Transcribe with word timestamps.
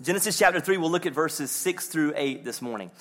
Genesis 0.00 0.38
chapter 0.38 0.60
3, 0.60 0.76
we'll 0.76 0.92
look 0.92 1.06
at 1.06 1.12
verses 1.12 1.50
6 1.50 1.88
through 1.88 2.12
8 2.14 2.44
this 2.44 2.62
morning. 2.62 2.92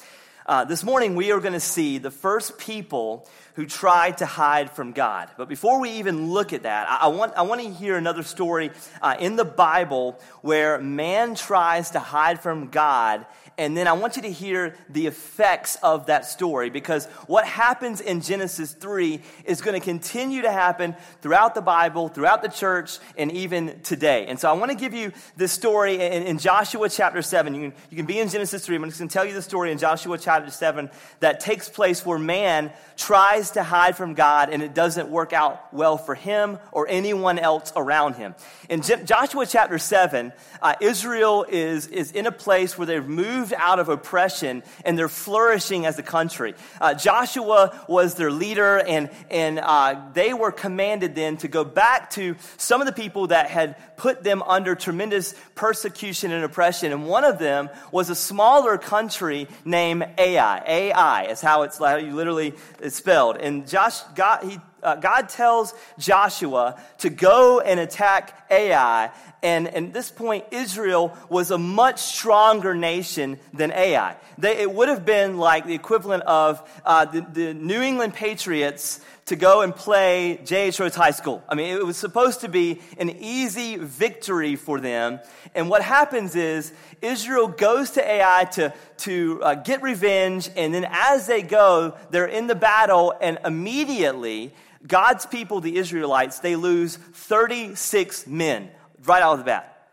Uh, 0.48 0.64
this 0.64 0.82
morning, 0.82 1.16
we 1.16 1.34
are 1.34 1.42
going 1.42 1.52
to 1.52 1.60
see 1.60 1.98
the 1.98 2.10
first 2.10 2.58
people 2.58 3.28
who 3.56 3.66
tried 3.66 4.20
to 4.20 4.26
hide 4.26 4.72
from 4.72 4.94
God. 4.94 5.30
But 5.38 5.50
before 5.50 5.82
we 5.82 5.90
even 5.92 6.32
look 6.32 6.54
at 6.54 6.64
that, 6.64 6.90
I, 6.90 7.00
I 7.02 7.08
want, 7.08 7.34
I 7.36 7.42
want 7.42 7.60
to 7.60 7.70
hear 7.70 7.98
another 7.98 8.24
story 8.24 8.72
uh, 9.02 9.18
in 9.20 9.36
the 9.36 9.44
Bible 9.44 10.18
where 10.42 10.80
man 10.80 11.36
tries 11.36 11.90
to 11.92 12.00
hide 12.00 12.40
from 12.40 12.70
God 12.70 13.26
and 13.60 13.76
then 13.76 13.88
I 13.88 13.94
want 13.94 14.16
you 14.18 14.22
to 14.22 14.32
hear 14.32 14.76
the 14.88 15.08
effects 15.08 15.78
of 15.82 16.06
that 16.08 16.26
story 16.26 16.70
because 16.70 17.08
what 17.26 17.48
happens 17.48 18.02
in 18.02 18.22
Genesis 18.22 18.72
3 18.72 19.20
is 19.46 19.62
going 19.62 19.74
to 19.74 19.84
continue 19.84 20.44
to 20.44 20.52
happen 20.52 20.96
throughout 21.22 21.56
the 21.56 21.62
Bible, 21.62 22.08
throughout 22.08 22.44
the 22.44 22.50
church, 22.50 23.00
and 23.18 23.32
even 23.32 23.80
today. 23.82 24.28
And 24.28 24.40
so 24.40 24.48
I 24.48 24.54
want 24.54 24.70
to 24.70 24.78
give 24.78 24.94
you 24.94 25.12
this 25.38 25.52
story 25.52 25.96
in, 25.96 26.24
in 26.24 26.38
Joshua 26.38 26.88
chapter 26.88 27.24
7. 27.24 27.56
You 27.56 27.62
can, 27.62 27.80
you 27.90 27.98
can 27.98 28.06
be 28.06 28.20
in 28.20 28.30
Genesis 28.30 28.64
3. 28.64 28.76
I'm 28.76 28.84
just 28.84 29.00
going 29.00 29.10
to 29.10 29.14
tell 29.14 29.26
you 29.26 29.34
the 29.34 29.42
story 29.42 29.72
in 29.72 29.80
Joshua 29.80 30.20
chapter 30.20 30.37
7 30.46 30.90
that 31.20 31.40
takes 31.40 31.70
place 31.70 32.06
where 32.06 32.20
man 32.20 32.72
tries 32.96 33.52
to 33.52 33.64
hide 33.64 33.96
from 33.96 34.14
God 34.14 34.50
and 34.50 34.62
it 34.62 34.74
doesn't 34.74 35.10
work 35.10 35.34
out 35.34 35.74
well 35.74 35.98
for 35.98 36.16
him 36.16 36.60
or 36.72 36.88
anyone 36.90 37.40
else 37.40 37.72
around 37.76 38.16
him. 38.16 38.36
In 38.70 38.82
Joshua 38.82 39.46
chapter 39.46 39.78
7, 39.78 40.34
uh, 40.62 40.76
Israel 40.82 41.46
is, 41.48 41.88
is 41.88 42.12
in 42.12 42.26
a 42.26 42.32
place 42.32 42.78
where 42.78 42.86
they've 42.86 43.08
moved 43.08 43.38
moved 43.48 43.54
out 43.58 43.80
of 43.80 43.90
oppression 43.90 44.64
and 44.84 44.98
they're 44.98 45.10
flourishing 45.10 45.86
as 45.86 46.00
a 46.00 46.04
country. 46.04 46.56
Uh, 46.82 46.94
Joshua 46.94 47.86
was 47.88 48.16
their 48.16 48.32
leader, 48.32 48.78
and, 48.78 49.10
and 49.30 49.60
uh, 49.60 50.02
they 50.14 50.34
were 50.34 50.52
commanded 50.52 51.16
then 51.16 51.38
to 51.38 51.48
go 51.48 51.64
back 51.64 52.10
to 52.12 52.36
some 52.58 52.82
of 52.82 52.88
the 52.88 52.94
people 52.94 53.28
that 53.28 53.50
had 53.50 53.76
put 53.98 54.24
them 54.24 54.42
under 54.44 54.76
tremendous 54.76 55.34
persecution 55.56 56.32
and 56.32 56.44
oppression. 56.44 56.92
And 56.92 57.08
one 57.08 57.24
of 57.24 57.40
them 57.40 57.70
was 57.92 58.10
a 58.10 58.16
smaller 58.16 58.78
country 58.78 59.48
named 59.66 60.06
Ai. 60.28 60.64
Ai 60.66 61.24
is 61.26 61.42
how 61.42 61.64
it's 61.64 61.78
how 61.78 61.96
you 61.96 62.14
literally 62.14 62.54
is 62.82 62.96
spelled. 62.96 63.38
And 63.38 63.68
Josh, 63.68 64.02
God, 64.16 64.44
he 64.44 64.60
uh, 64.84 64.96
God 64.96 65.28
tells 65.30 65.74
Joshua 65.98 66.80
to 67.00 67.10
go 67.10 67.60
and 67.60 67.80
attack 67.80 68.46
Ai. 68.50 69.12
And, 69.44 69.68
and 69.68 69.88
at 69.88 69.94
this 69.94 70.12
point, 70.12 70.46
Israel 70.52 71.16
was 71.30 71.52
a 71.52 71.58
much 71.58 72.00
stronger 72.00 72.74
nation 72.74 73.40
than 73.54 73.72
Ai. 73.72 74.16
They, 74.38 74.58
it 74.58 74.72
would 74.72 74.90
have 74.90 75.06
been 75.06 75.38
like 75.38 75.66
the 75.66 75.76
equivalent 75.76 76.24
of 76.24 76.68
uh, 76.86 77.06
the, 77.06 77.22
the 77.22 77.54
New 77.54 77.82
England 77.82 78.14
Patriots 78.14 79.02
to 79.28 79.36
go 79.36 79.62
and 79.62 79.76
play 79.76 80.40
J.H. 80.46 80.80
Rose 80.80 80.96
High 80.96 81.12
School. 81.12 81.44
I 81.50 81.56
mean, 81.56 81.76
it 81.76 81.86
was 81.86 81.98
supposed 81.98 82.42
to 82.42 82.50
be 82.50 82.82
an 82.98 83.10
easy 83.10 83.76
victory 83.76 84.56
for 84.56 84.80
them. 84.80 85.20
And 85.54 85.70
what 85.70 85.82
happens 85.82 86.36
is 86.36 86.72
Israel 87.02 87.50
goes 87.50 87.92
to 87.92 88.10
Ai 88.10 88.46
to, 88.54 88.74
to 89.00 89.44
uh, 89.44 89.56
get 89.56 89.82
revenge. 89.82 90.50
And 90.56 90.74
then 90.74 90.88
as 90.90 91.28
they 91.28 91.42
go, 91.42 91.98
they're 92.10 92.26
in 92.26 92.48
the 92.48 92.56
battle, 92.56 93.14
and 93.20 93.38
immediately, 93.44 94.54
God's 94.86 95.26
people, 95.26 95.60
the 95.60 95.76
Israelites, 95.76 96.40
they 96.40 96.56
lose 96.56 96.96
36 96.96 98.28
men 98.28 98.70
right 99.04 99.22
out 99.22 99.34
of 99.34 99.40
the 99.40 99.46
bat, 99.46 99.90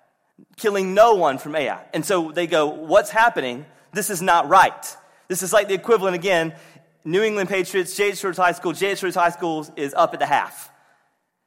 killing 0.56 0.94
no 0.94 1.14
one 1.14 1.38
from 1.38 1.56
Ai. 1.56 1.80
And 1.92 2.04
so 2.04 2.30
they 2.30 2.46
go, 2.46 2.68
What's 2.68 3.10
happening? 3.10 3.66
This 3.92 4.10
is 4.10 4.22
not 4.22 4.48
right. 4.48 4.96
This 5.26 5.42
is 5.42 5.52
like 5.52 5.68
the 5.68 5.74
equivalent 5.74 6.14
again 6.14 6.54
New 7.04 7.22
England 7.22 7.48
Patriots, 7.48 7.96
J.H. 7.96 8.24
Rose 8.24 8.36
High 8.36 8.52
School, 8.52 8.72
J.H. 8.72 9.02
Rose 9.02 9.14
High 9.14 9.30
School 9.30 9.66
is 9.76 9.92
up 9.94 10.14
at 10.14 10.20
the 10.20 10.26
half. 10.26 10.70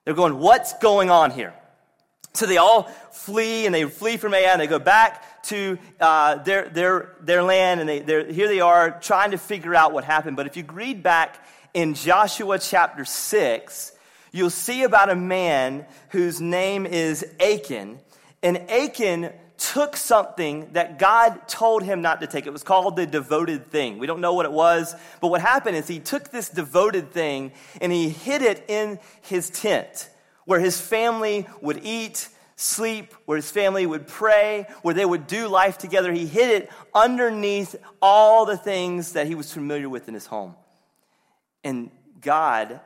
They're 0.05 0.13
going, 0.13 0.37
What's 0.39 0.77
going 0.77 1.09
on 1.09 1.31
here? 1.31 1.53
So 2.33 2.45
they 2.45 2.57
all 2.57 2.83
flee 3.11 3.65
and 3.65 3.73
they 3.73 3.83
flee 3.85 4.17
from 4.17 4.35
Ai 4.35 4.51
and 4.51 4.61
they 4.61 4.67
go 4.67 4.77
back 4.77 5.43
to 5.45 5.79
uh, 5.99 6.35
their, 6.43 6.69
their, 6.69 7.15
their 7.19 7.41
land 7.41 7.79
and 7.79 7.89
they, 7.89 8.31
here 8.31 8.47
they 8.47 8.59
are 8.59 8.99
trying 8.99 9.31
to 9.31 9.39
figure 9.39 9.73
out 9.73 9.91
what 9.91 10.03
happened. 10.03 10.37
But 10.37 10.45
if 10.45 10.55
you 10.55 10.63
read 10.71 11.01
back 11.01 11.43
in 11.73 11.95
Joshua 11.95 12.59
chapter 12.59 13.05
6, 13.05 13.91
you'll 14.31 14.51
see 14.51 14.83
about 14.83 15.09
a 15.09 15.15
man 15.15 15.87
whose 16.09 16.39
name 16.39 16.85
is 16.85 17.25
Achan. 17.39 17.99
And 18.43 18.69
Achan 18.69 19.33
took 19.57 19.95
something 19.95 20.69
that 20.73 20.99
God 20.99 21.47
told 21.47 21.83
him 21.83 22.01
not 22.01 22.21
to 22.21 22.27
take. 22.27 22.45
It 22.45 22.53
was 22.53 22.63
called 22.63 22.95
the 22.95 23.05
devoted 23.05 23.71
thing. 23.71 23.97
We 23.97 24.07
don't 24.07 24.21
know 24.21 24.33
what 24.33 24.45
it 24.45 24.51
was, 24.51 24.95
but 25.21 25.29
what 25.29 25.41
happened 25.41 25.75
is 25.77 25.87
he 25.87 25.99
took 25.99 26.29
this 26.29 26.49
devoted 26.49 27.11
thing 27.11 27.51
and 27.81 27.91
he 27.91 28.09
hid 28.09 28.41
it 28.41 28.65
in 28.67 28.99
his 29.21 29.49
tent 29.49 30.09
where 30.45 30.59
his 30.59 30.79
family 30.79 31.45
would 31.59 31.81
eat, 31.83 32.29
sleep, 32.55 33.13
where 33.25 33.35
his 33.35 33.51
family 33.51 33.85
would 33.85 34.07
pray, 34.07 34.65
where 34.81 34.93
they 34.93 35.05
would 35.05 35.27
do 35.27 35.47
life 35.47 35.77
together. 35.77 36.13
He 36.13 36.25
hid 36.25 36.49
it 36.49 36.71
underneath 36.93 37.75
all 38.01 38.45
the 38.45 38.57
things 38.57 39.11
that 39.13 39.27
he 39.27 39.35
was 39.35 39.51
familiar 39.51 39.89
with 39.89 40.07
in 40.07 40.13
his 40.13 40.25
home. 40.25 40.55
And 41.63 41.91
God 42.21 42.79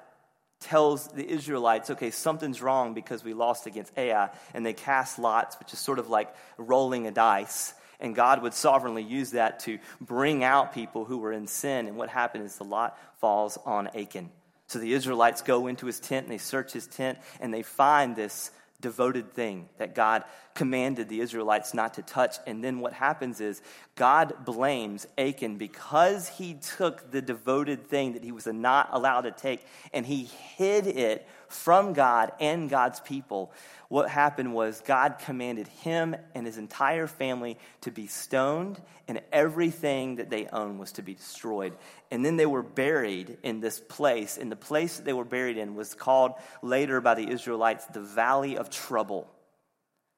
tells 0.61 1.07
the 1.07 1.27
Israelites, 1.27 1.89
okay, 1.89 2.11
something's 2.11 2.61
wrong 2.61 2.93
because 2.93 3.23
we 3.23 3.33
lost 3.33 3.67
against 3.67 3.91
Ai. 3.97 4.29
And 4.53 4.65
they 4.65 4.73
cast 4.73 5.19
lots, 5.19 5.59
which 5.59 5.73
is 5.73 5.79
sort 5.79 5.99
of 5.99 6.09
like 6.09 6.33
rolling 6.57 7.07
a 7.07 7.11
dice. 7.11 7.73
And 7.99 8.15
God 8.15 8.41
would 8.41 8.53
sovereignly 8.53 9.03
use 9.03 9.31
that 9.31 9.59
to 9.61 9.79
bring 9.99 10.43
out 10.43 10.73
people 10.73 11.05
who 11.05 11.17
were 11.17 11.33
in 11.33 11.47
sin. 11.47 11.87
And 11.87 11.97
what 11.97 12.09
happened 12.09 12.45
is 12.45 12.55
the 12.55 12.63
lot 12.63 12.97
falls 13.19 13.57
on 13.65 13.87
Achan. 13.95 14.29
So 14.67 14.79
the 14.79 14.93
Israelites 14.93 15.41
go 15.41 15.67
into 15.67 15.85
his 15.85 15.99
tent 15.99 16.25
and 16.25 16.33
they 16.33 16.37
search 16.37 16.71
his 16.71 16.87
tent 16.87 17.19
and 17.41 17.53
they 17.53 17.61
find 17.61 18.15
this 18.15 18.51
devoted 18.79 19.33
thing 19.33 19.69
that 19.77 19.95
God 19.95 20.23
commanded 20.55 21.07
the 21.07 21.21
Israelites 21.21 21.73
not 21.73 21.95
to 21.95 22.01
touch. 22.01 22.37
And 22.47 22.63
then 22.63 22.79
what 22.79 22.93
happens 22.93 23.39
is 23.39 23.61
God 24.01 24.45
blames 24.45 25.05
Achan 25.15 25.57
because 25.57 26.27
he 26.27 26.55
took 26.55 27.11
the 27.11 27.21
devoted 27.21 27.85
thing 27.85 28.13
that 28.13 28.23
he 28.23 28.31
was 28.31 28.47
not 28.47 28.89
allowed 28.91 29.21
to 29.21 29.31
take 29.31 29.63
and 29.93 30.03
he 30.03 30.23
hid 30.57 30.87
it 30.87 31.27
from 31.49 31.93
God 31.93 32.31
and 32.39 32.67
God's 32.67 32.99
people. 32.99 33.51
What 33.89 34.09
happened 34.09 34.55
was 34.55 34.81
God 34.83 35.19
commanded 35.19 35.67
him 35.67 36.15
and 36.33 36.47
his 36.47 36.57
entire 36.57 37.05
family 37.05 37.59
to 37.81 37.91
be 37.91 38.07
stoned, 38.07 38.81
and 39.07 39.21
everything 39.31 40.15
that 40.15 40.31
they 40.31 40.47
owned 40.47 40.79
was 40.79 40.93
to 40.93 41.03
be 41.03 41.13
destroyed. 41.13 41.77
And 42.09 42.25
then 42.25 42.37
they 42.37 42.47
were 42.47 42.63
buried 42.63 43.37
in 43.43 43.59
this 43.59 43.79
place. 43.79 44.35
And 44.35 44.51
the 44.51 44.55
place 44.55 44.97
that 44.97 45.05
they 45.05 45.13
were 45.13 45.25
buried 45.25 45.59
in 45.59 45.75
was 45.75 45.93
called 45.93 46.31
later 46.63 47.01
by 47.01 47.13
the 47.13 47.29
Israelites 47.29 47.85
the 47.85 48.01
Valley 48.01 48.57
of 48.57 48.71
Trouble. 48.71 49.29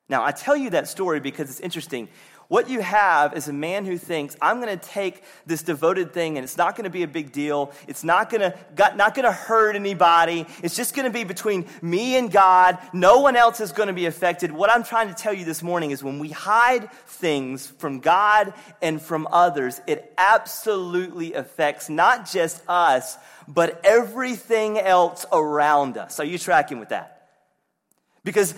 Now, 0.10 0.24
I 0.24 0.32
tell 0.32 0.56
you 0.56 0.72
that 0.72 0.88
story 0.88 1.20
because 1.20 1.50
it's 1.50 1.60
interesting. 1.60 2.10
What 2.53 2.69
you 2.69 2.81
have 2.81 3.36
is 3.36 3.47
a 3.47 3.52
man 3.52 3.84
who 3.84 3.97
thinks, 3.97 4.38
I'm 4.40 4.62
going 4.62 4.78
to 4.78 4.88
take 4.88 5.24
this 5.47 5.64
devoted 5.64 6.14
thing 6.14 6.38
and 6.38 6.44
it's 6.44 6.56
not 6.56 6.75
going 6.75 6.84
to 6.84 6.91
be 6.91 7.02
a 7.02 7.08
big 7.08 7.31
deal. 7.31 7.72
It's 7.88 8.03
not 8.03 8.30
going 8.30 8.41
to, 8.41 8.56
not 8.96 9.16
going 9.16 9.25
to 9.25 9.31
hurt 9.31 9.75
anybody. 9.75 10.46
It's 10.62 10.75
just 10.75 10.96
going 10.96 11.08
to 11.08 11.12
be 11.12 11.24
between 11.24 11.66
me 11.81 12.16
and 12.16 12.31
God. 12.31 12.78
No 12.94 13.22
one 13.22 13.36
else 13.36 13.59
is 13.59 13.72
going 13.72 13.88
to 13.88 13.94
be 13.94 14.06
affected. 14.06 14.52
What 14.52 14.69
I'm 14.69 14.84
trying 14.84 15.08
to 15.08 15.16
tell 15.16 15.34
you 15.34 15.46
this 15.46 15.63
morning 15.63 15.90
is 15.90 16.03
when 16.03 16.19
we 16.19 16.30
hide 16.30 16.92
things 17.08 17.66
from 17.66 18.02
God 18.02 18.53
and 18.84 19.02
from 19.02 19.28
others, 19.31 19.81
it 19.88 20.13
absolutely 20.19 21.34
affects 21.34 21.90
not 21.90 22.30
just 22.30 22.62
us, 22.69 23.18
but 23.47 23.81
everything 23.84 24.78
else 24.78 25.25
around 25.31 25.97
us. 25.97 26.19
Are 26.19 26.24
you 26.24 26.38
tracking 26.38 26.78
with 26.78 26.90
that? 26.90 27.12
Because 28.24 28.56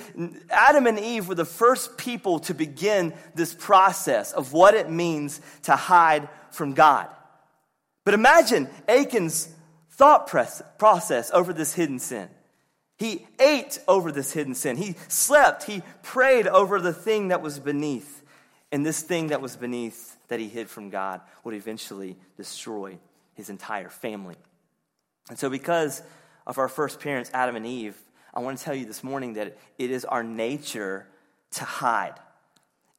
Adam 0.50 0.86
and 0.86 1.00
Eve 1.00 1.28
were 1.28 1.36
the 1.36 1.46
first 1.46 1.98
people 1.98 2.40
to 2.40 2.53
begin 2.53 3.14
this 3.34 3.53
process 3.53 4.31
of 4.31 4.53
what 4.53 4.76
it 4.76 4.90
means 4.90 5.42
to 5.64 5.76
hide 5.76 6.30
from 6.52 6.74
God. 6.74 7.08
But 8.03 8.14
imagine 8.14 8.70
Achan's 8.88 9.50
thought 9.92 10.28
process 10.28 11.31
over 11.34 11.52
this 11.52 11.74
hidden 11.74 12.00
sin. 12.00 12.30
He 12.98 13.28
ate 13.40 13.80
over 13.88 14.12
this 14.12 14.31
hidden 14.31 14.56
sin. 14.56 14.78
He 14.78 14.96
slept. 15.08 15.64
He 15.64 15.82
prayed 16.03 16.47
over 16.47 16.80
the 16.80 16.94
thing 16.94 17.30
that 17.30 17.42
was 17.42 17.59
beneath. 17.59 18.24
And 18.72 18.86
this 18.86 19.02
thing 19.02 19.28
that 19.28 19.41
was 19.41 19.56
beneath 19.56 20.16
that 20.28 20.40
he 20.40 20.47
hid 20.47 20.70
from 20.70 20.90
God 20.90 21.22
would 21.44 21.56
eventually 21.56 22.18
destroy 22.38 22.97
his 23.34 23.50
entire 23.50 23.90
family. 23.90 24.35
And 25.29 25.40
so, 25.40 25.50
because 25.50 26.02
of 26.46 26.58
our 26.58 26.68
first 26.68 27.00
parents, 27.00 27.32
Adam 27.34 27.56
and 27.56 27.66
Eve, 27.66 27.97
I 28.35 28.41
want 28.41 28.58
to 28.58 28.64
tell 28.64 28.76
you 28.76 28.85
this 28.85 29.03
morning 29.03 29.34
that 29.34 29.58
it 29.78 29.91
is 29.91 30.03
our 30.03 30.23
nature 30.23 31.08
to 31.52 31.64
hide. 31.64 32.16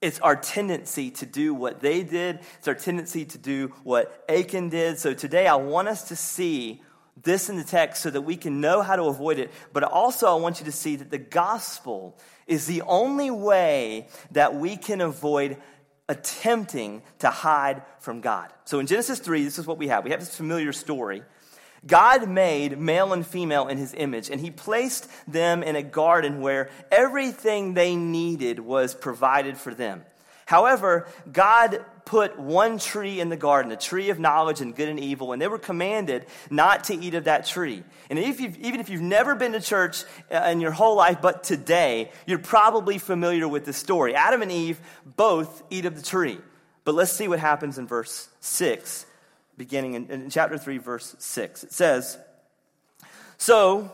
It's 0.01 0.19
our 0.21 0.37
tendency 0.37 1.11
to 1.11 1.27
do 1.27 1.53
what 1.53 1.81
they 1.81 2.03
did. 2.03 2.41
It's 2.59 2.69
our 2.69 2.75
tendency 2.75 3.25
to 3.27 3.39
do 3.39 3.73
what 3.83 4.25
Achan 4.29 4.71
did. 4.71 4.99
So 4.99 5.13
today 5.15 5.47
I 5.47 5.57
want 5.57 5.89
us 5.89 6.09
to 6.09 6.17
see 6.17 6.83
this 7.23 7.49
in 7.49 7.57
the 7.57 7.65
text 7.65 8.03
so 8.03 8.11
that 8.11 8.23
we 8.23 8.37
can 8.37 8.61
know 8.61 8.83
how 8.83 8.97
to 8.97 9.05
avoid 9.05 9.39
it. 9.39 9.51
But 9.73 9.85
also 9.85 10.27
I 10.27 10.41
want 10.41 10.61
you 10.61 10.67
to 10.67 10.73
see 10.73 10.97
that 10.97 11.11
the 11.11 11.19
gospel 11.19 12.17
is 12.47 12.67
the 12.67 12.83
only 12.83 13.31
way 13.31 14.09
that 14.33 14.55
we 14.55 14.77
can 14.77 15.01
avoid 15.01 15.57
attempting 16.09 17.03
to 17.19 17.31
hide 17.31 17.83
from 17.99 18.21
God. 18.21 18.53
So 18.65 18.79
in 18.79 18.87
Genesis 18.87 19.19
3, 19.19 19.45
this 19.45 19.59
is 19.59 19.67
what 19.67 19.79
we 19.79 19.89
have. 19.89 20.05
We 20.05 20.11
have 20.11 20.21
this 20.21 20.37
familiar 20.37 20.73
story 20.73 21.23
God 21.87 22.29
made 22.29 22.79
male 22.79 23.13
and 23.13 23.27
female 23.27 23.69
in 23.69 23.79
his 23.79 23.95
image, 23.95 24.31
and 24.31 24.41
he 24.41 24.51
placed 24.51 25.09
them 25.31 25.63
in 25.63 25.77
a 25.77 25.83
garden 25.83 26.41
where 26.41 26.71
everything 26.91 27.75
they 27.75 27.97
needed 27.97 28.59
was 28.61 28.95
provided 28.95 29.57
for 29.57 29.75
them. 29.75 30.05
However, 30.47 31.09
God 31.31 31.85
put 32.05 32.39
one 32.39 32.79
tree 32.79 33.21
in 33.21 33.29
the 33.29 33.37
garden, 33.37 33.73
a 33.73 33.77
tree 33.77 34.11
of 34.11 34.21
knowledge 34.21 34.61
and 34.61 34.75
good 34.75 34.89
and 34.89 35.01
evil, 35.01 35.33
and 35.33 35.43
they 35.43 35.49
were 35.49 35.59
commanded 35.59 36.25
not 36.51 36.85
to 36.85 36.95
eat 36.95 37.15
of 37.15 37.25
that 37.25 37.47
tree. 37.47 37.83
And 38.09 38.19
if 38.19 38.41
even 38.41 38.79
if 38.81 38.89
you've 38.89 39.03
never 39.03 39.35
been 39.35 39.53
to 39.53 39.61
church 39.61 40.05
uh, 40.31 40.49
in 40.53 40.61
your 40.61 40.71
whole 40.71 40.97
life, 40.97 41.21
but 41.21 41.43
today, 41.43 42.13
you're 42.27 42.39
probably 42.39 42.99
familiar 42.99 43.49
with 43.49 43.65
the 43.65 43.73
story. 43.73 44.15
Adam 44.15 44.41
and 44.41 44.53
Eve 44.53 44.81
both 45.05 45.65
eat 45.69 45.85
of 45.85 45.97
the 45.97 46.03
tree. 46.03 46.39
But 46.85 46.95
let's 46.95 47.13
see 47.13 47.27
what 47.27 47.41
happens 47.41 47.77
in 47.77 47.89
verse 47.89 48.29
6, 48.39 49.05
beginning 49.57 49.95
in, 49.95 50.11
in 50.11 50.31
chapter 50.31 50.59
3, 50.59 50.79
verse 50.79 51.17
6. 51.19 51.65
It 51.65 51.73
says, 51.73 52.19
So, 53.39 53.93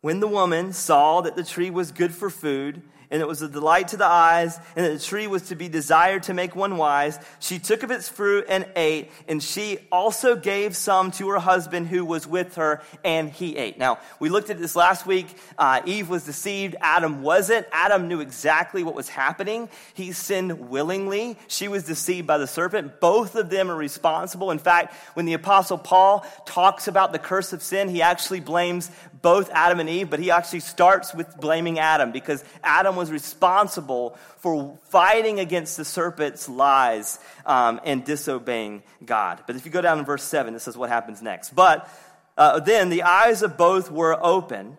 when 0.00 0.20
the 0.20 0.28
woman 0.28 0.72
saw 0.72 1.20
that 1.20 1.36
the 1.36 1.44
tree 1.44 1.70
was 1.70 1.92
good 1.92 2.14
for 2.14 2.30
food, 2.30 2.82
and 3.10 3.20
it 3.20 3.28
was 3.28 3.42
a 3.42 3.48
delight 3.48 3.88
to 3.88 3.96
the 3.96 4.06
eyes, 4.06 4.58
and 4.76 4.86
the 4.86 4.98
tree 4.98 5.26
was 5.26 5.42
to 5.48 5.56
be 5.56 5.68
desired 5.68 6.22
to 6.24 6.34
make 6.34 6.54
one 6.54 6.76
wise. 6.76 7.18
She 7.40 7.58
took 7.58 7.82
of 7.82 7.90
its 7.90 8.08
fruit 8.08 8.46
and 8.48 8.66
ate, 8.76 9.10
and 9.28 9.42
she 9.42 9.78
also 9.90 10.36
gave 10.36 10.76
some 10.76 11.10
to 11.12 11.28
her 11.30 11.38
husband 11.38 11.88
who 11.88 12.04
was 12.04 12.26
with 12.26 12.56
her, 12.56 12.82
and 13.04 13.30
he 13.30 13.56
ate. 13.56 13.78
Now, 13.78 13.98
we 14.18 14.28
looked 14.28 14.50
at 14.50 14.58
this 14.58 14.76
last 14.76 15.06
week. 15.06 15.26
Uh, 15.58 15.80
Eve 15.84 16.08
was 16.08 16.24
deceived, 16.24 16.76
Adam 16.80 17.22
wasn't. 17.22 17.66
Adam 17.72 18.08
knew 18.08 18.20
exactly 18.20 18.82
what 18.82 18.94
was 18.94 19.08
happening. 19.08 19.68
He 19.94 20.12
sinned 20.12 20.68
willingly. 20.70 21.36
She 21.48 21.68
was 21.68 21.84
deceived 21.84 22.26
by 22.26 22.38
the 22.38 22.46
serpent. 22.46 23.00
Both 23.00 23.34
of 23.34 23.50
them 23.50 23.70
are 23.70 23.76
responsible. 23.76 24.50
In 24.50 24.58
fact, 24.58 24.94
when 25.14 25.26
the 25.26 25.34
Apostle 25.34 25.78
Paul 25.78 26.24
talks 26.46 26.88
about 26.88 27.12
the 27.12 27.18
curse 27.18 27.52
of 27.52 27.62
sin, 27.62 27.88
he 27.88 28.02
actually 28.02 28.40
blames 28.40 28.90
both 29.22 29.50
Adam 29.50 29.80
and 29.80 29.88
Eve, 29.88 30.08
but 30.08 30.18
he 30.18 30.30
actually 30.30 30.60
starts 30.60 31.14
with 31.14 31.36
blaming 31.38 31.78
Adam 31.78 32.10
because 32.10 32.44
Adam 32.62 32.96
was 32.96 33.10
responsible 33.10 34.16
for 34.38 34.78
fighting 34.84 35.40
against 35.40 35.76
the 35.76 35.84
serpent's 35.84 36.48
lies 36.48 37.18
um, 37.44 37.80
and 37.84 38.04
disobeying 38.04 38.82
God. 39.04 39.42
But 39.46 39.56
if 39.56 39.66
you 39.66 39.70
go 39.70 39.82
down 39.82 39.98
in 39.98 40.04
verse 40.04 40.22
7, 40.22 40.54
this 40.54 40.68
is 40.68 40.76
what 40.76 40.88
happens 40.88 41.20
next. 41.20 41.54
But 41.54 41.88
uh, 42.36 42.60
then 42.60 42.88
the 42.88 43.02
eyes 43.02 43.42
of 43.42 43.56
both 43.56 43.90
were 43.90 44.18
open, 44.24 44.78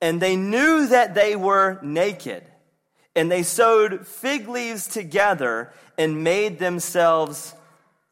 and 0.00 0.20
they 0.20 0.36
knew 0.36 0.86
that 0.86 1.14
they 1.14 1.34
were 1.34 1.78
naked. 1.82 2.44
And 3.14 3.30
they 3.30 3.42
sewed 3.42 4.06
fig 4.06 4.48
leaves 4.48 4.86
together 4.86 5.72
and 5.98 6.24
made 6.24 6.58
themselves 6.58 7.54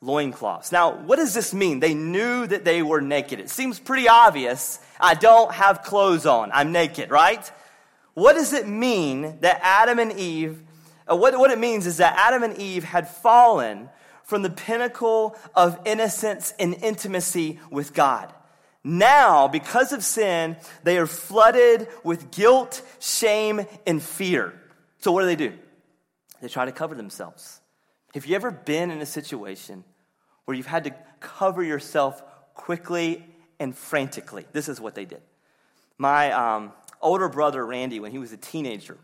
loincloths. 0.01 0.73
Now, 0.73 0.97
what 0.97 1.17
does 1.17 1.35
this 1.35 1.53
mean? 1.53 1.81
They 1.81 1.95
knew 1.95 2.47
that 2.47 2.65
they 2.65 2.83
were 2.83 3.01
naked. 3.01 3.41
It 3.41 3.51
seems 3.51 3.79
pretty 3.79 4.09
obvious 4.09 4.81
I 4.99 5.15
don't 5.15 5.53
have 5.53 5.83
clothes 5.83 6.27
on. 6.27 6.51
I'm 6.53 6.73
naked, 6.73 7.11
right? 7.11 7.51
What 8.15 8.35
does 8.35 8.53
it 8.53 8.67
mean 8.67 9.39
that 9.41 9.61
Adam 9.63 9.99
and 9.99 10.13
Eve, 10.13 10.63
uh, 11.11 11.17
what, 11.17 11.39
what 11.39 11.51
it 11.51 11.59
means 11.59 11.87
is 11.87 11.99
that 11.99 12.15
Adam 12.17 12.43
and 12.43 12.59
Eve 12.59 12.85
had 12.85 13.09
fallen 13.09 13.89
from 14.31 14.43
the 14.43 14.51
pinnacle 14.51 15.37
of 15.57 15.79
innocence 15.85 16.55
and 16.59 16.75
intimacy 16.75 17.59
with 17.69 17.93
God. 17.93 18.33
Now, 18.85 19.49
because 19.49 19.93
of 19.93 20.05
sin, 20.05 20.57
they 20.85 20.99
are 20.99 21.07
flooded 21.07 21.89
with 22.05 22.31
guilt, 22.31 22.81
shame, 23.01 23.67
and 23.87 24.01
fear. 24.01 24.55
So, 24.99 25.11
what 25.11 25.23
do 25.23 25.27
they 25.27 25.37
do? 25.37 25.53
They 26.41 26.49
try 26.49 26.65
to 26.65 26.73
cover 26.73 26.95
themselves. 26.95 27.61
Have 28.15 28.25
you 28.25 28.37
ever 28.37 28.53
been 28.53 28.91
in 28.91 29.01
a 29.01 29.07
situation 29.07 29.85
where 30.45 30.57
you've 30.57 30.67
had 30.67 30.85
to 30.85 30.95
cover 31.21 31.63
yourself 31.63 32.23
quickly 32.55 33.25
and 33.59 33.77
frantically. 33.77 34.47
This 34.53 34.69
is 34.69 34.81
what 34.81 34.95
they 34.95 35.05
did. 35.05 35.23
My 35.99 36.33
um, 36.33 36.73
older 37.01 37.29
brother, 37.29 37.65
Randy, 37.65 38.01
when 38.01 38.11
he 38.11 38.19
was 38.19 38.33
a 38.33 38.37
teenager, 38.37 38.97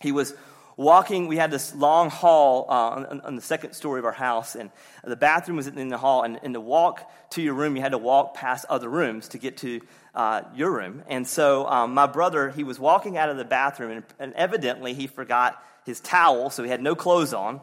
he 0.00 0.12
was 0.12 0.34
walking. 0.76 1.26
We 1.26 1.36
had 1.36 1.50
this 1.50 1.74
long 1.74 2.08
hall 2.08 2.66
uh, 2.68 2.72
on, 2.72 3.20
on, 3.20 3.36
the 3.36 3.42
second 3.42 3.74
story 3.74 3.98
of 3.98 4.04
our 4.04 4.12
house, 4.12 4.54
and 4.54 4.70
the 5.04 5.16
bathroom 5.16 5.56
was 5.56 5.66
in 5.66 5.88
the 5.88 5.98
hall. 5.98 6.22
And, 6.22 6.38
and, 6.42 6.54
to 6.54 6.60
walk 6.60 7.10
to 7.30 7.42
your 7.42 7.54
room, 7.54 7.76
you 7.76 7.82
had 7.82 7.92
to 7.92 7.98
walk 7.98 8.34
past 8.34 8.64
other 8.68 8.88
rooms 8.88 9.28
to 9.28 9.38
get 9.38 9.58
to 9.58 9.80
uh, 10.14 10.42
your 10.54 10.72
room. 10.72 11.02
And 11.08 11.26
so, 11.26 11.66
um, 11.66 11.94
my 11.94 12.06
brother, 12.06 12.50
he 12.50 12.64
was 12.64 12.78
walking 12.78 13.16
out 13.16 13.28
of 13.28 13.36
the 13.36 13.44
bathroom, 13.44 13.90
and, 13.90 14.04
and 14.18 14.32
evidently 14.34 14.94
he 14.94 15.06
forgot 15.06 15.62
his 15.84 16.00
towel, 16.00 16.50
so 16.50 16.62
he 16.62 16.70
had 16.70 16.82
no 16.82 16.94
clothes 16.94 17.34
on. 17.34 17.60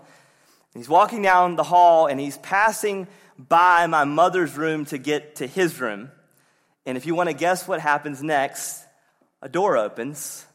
He's 0.76 0.90
walking 0.90 1.22
down 1.22 1.56
the 1.56 1.64
hall, 1.64 2.08
and 2.08 2.20
he's 2.20 2.38
passing 2.38 3.08
by 3.40 3.88
my 3.88 4.04
mother's 4.04 4.56
room 4.56 4.86
to 4.86 4.98
get 4.98 5.38
to 5.38 5.48
his 5.48 5.80
room. 5.80 6.12
And 6.86 6.98
if 6.98 7.06
you 7.06 7.16
want 7.16 7.30
to 7.30 7.36
guess 7.36 7.68
what 7.68 7.80
happens 7.80 8.22
next, 8.22 8.84
a 9.42 9.50
door 9.50 9.78
opens, 9.78 10.46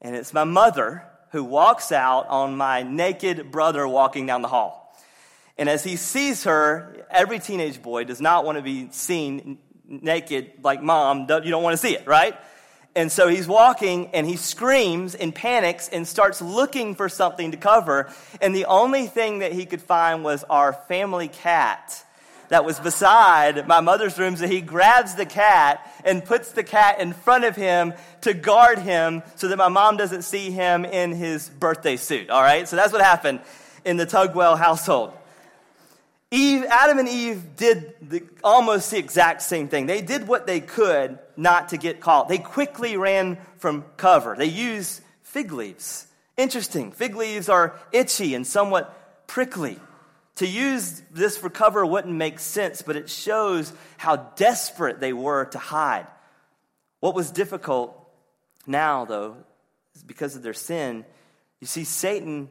and 0.00 0.16
it's 0.16 0.32
my 0.32 0.44
mother 0.44 1.04
who 1.32 1.44
walks 1.44 1.92
out 1.92 2.28
on 2.28 2.56
my 2.56 2.82
naked 2.82 3.50
brother 3.52 3.86
walking 3.86 4.26
down 4.26 4.42
the 4.42 4.48
hall. 4.48 4.96
And 5.58 5.68
as 5.68 5.84
he 5.84 5.96
sees 5.96 6.44
her, 6.44 7.04
every 7.10 7.38
teenage 7.38 7.82
boy 7.82 8.04
does 8.04 8.20
not 8.20 8.44
want 8.44 8.56
to 8.56 8.62
be 8.62 8.88
seen 8.92 9.58
naked 9.86 10.52
like 10.62 10.82
mom. 10.82 11.26
You 11.28 11.50
don't 11.50 11.62
want 11.62 11.74
to 11.74 11.78
see 11.78 11.94
it, 11.94 12.06
right? 12.06 12.34
And 12.98 13.12
so 13.12 13.28
he's 13.28 13.46
walking 13.46 14.10
and 14.12 14.26
he 14.26 14.34
screams 14.34 15.14
and 15.14 15.32
panics 15.32 15.88
and 15.88 16.04
starts 16.04 16.42
looking 16.42 16.96
for 16.96 17.08
something 17.08 17.52
to 17.52 17.56
cover. 17.56 18.10
And 18.40 18.52
the 18.52 18.64
only 18.64 19.06
thing 19.06 19.38
that 19.38 19.52
he 19.52 19.66
could 19.66 19.80
find 19.80 20.24
was 20.24 20.42
our 20.50 20.72
family 20.72 21.28
cat 21.28 22.04
that 22.48 22.64
was 22.64 22.80
beside 22.80 23.68
my 23.68 23.80
mother's 23.80 24.18
room. 24.18 24.34
So 24.34 24.48
he 24.48 24.60
grabs 24.60 25.14
the 25.14 25.26
cat 25.26 25.88
and 26.04 26.24
puts 26.24 26.50
the 26.50 26.64
cat 26.64 26.98
in 26.98 27.12
front 27.12 27.44
of 27.44 27.54
him 27.54 27.94
to 28.22 28.34
guard 28.34 28.80
him 28.80 29.22
so 29.36 29.46
that 29.46 29.58
my 29.58 29.68
mom 29.68 29.96
doesn't 29.96 30.22
see 30.22 30.50
him 30.50 30.84
in 30.84 31.12
his 31.12 31.48
birthday 31.48 31.96
suit. 31.96 32.30
All 32.30 32.42
right? 32.42 32.66
So 32.66 32.74
that's 32.74 32.92
what 32.92 33.00
happened 33.00 33.38
in 33.84 33.96
the 33.96 34.06
Tugwell 34.06 34.58
household. 34.58 35.12
Eve, 36.30 36.64
Adam 36.64 36.98
and 36.98 37.08
Eve 37.08 37.56
did 37.56 37.94
the, 38.02 38.22
almost 38.44 38.90
the 38.90 38.98
exact 38.98 39.40
same 39.42 39.68
thing. 39.68 39.86
They 39.86 40.02
did 40.02 40.28
what 40.28 40.46
they 40.46 40.60
could 40.60 41.18
not 41.36 41.70
to 41.70 41.78
get 41.78 42.00
caught. 42.00 42.28
They 42.28 42.38
quickly 42.38 42.96
ran 42.96 43.38
from 43.56 43.84
cover. 43.96 44.36
They 44.36 44.46
used 44.46 45.00
fig 45.22 45.52
leaves. 45.52 46.06
Interesting. 46.36 46.92
Fig 46.92 47.16
leaves 47.16 47.48
are 47.48 47.78
itchy 47.92 48.34
and 48.34 48.46
somewhat 48.46 49.26
prickly. 49.26 49.78
To 50.36 50.46
use 50.46 51.02
this 51.10 51.36
for 51.36 51.50
cover 51.50 51.84
wouldn't 51.84 52.14
make 52.14 52.38
sense, 52.38 52.82
but 52.82 52.94
it 52.94 53.08
shows 53.08 53.72
how 53.96 54.16
desperate 54.36 55.00
they 55.00 55.12
were 55.12 55.46
to 55.46 55.58
hide. 55.58 56.06
What 57.00 57.14
was 57.14 57.30
difficult 57.30 57.96
now, 58.66 59.04
though, 59.04 59.36
is 59.96 60.02
because 60.02 60.36
of 60.36 60.42
their 60.42 60.54
sin. 60.54 61.04
You 61.60 61.66
see, 61.66 61.84
Satan 61.84 62.50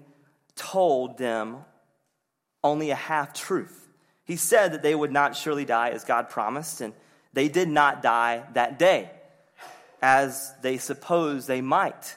told 0.55 1.17
them 1.17 1.59
only 2.63 2.89
a 2.89 2.95
half 2.95 3.33
truth. 3.33 3.87
He 4.25 4.35
said 4.35 4.73
that 4.73 4.83
they 4.83 4.95
would 4.95 5.11
not 5.11 5.35
surely 5.35 5.65
die 5.65 5.89
as 5.89 6.03
God 6.03 6.29
promised, 6.29 6.81
and 6.81 6.93
they 7.33 7.47
did 7.47 7.69
not 7.69 8.01
die 8.01 8.43
that 8.53 8.77
day 8.77 9.09
as 10.01 10.53
they 10.61 10.77
supposed 10.77 11.47
they 11.47 11.61
might. 11.61 12.15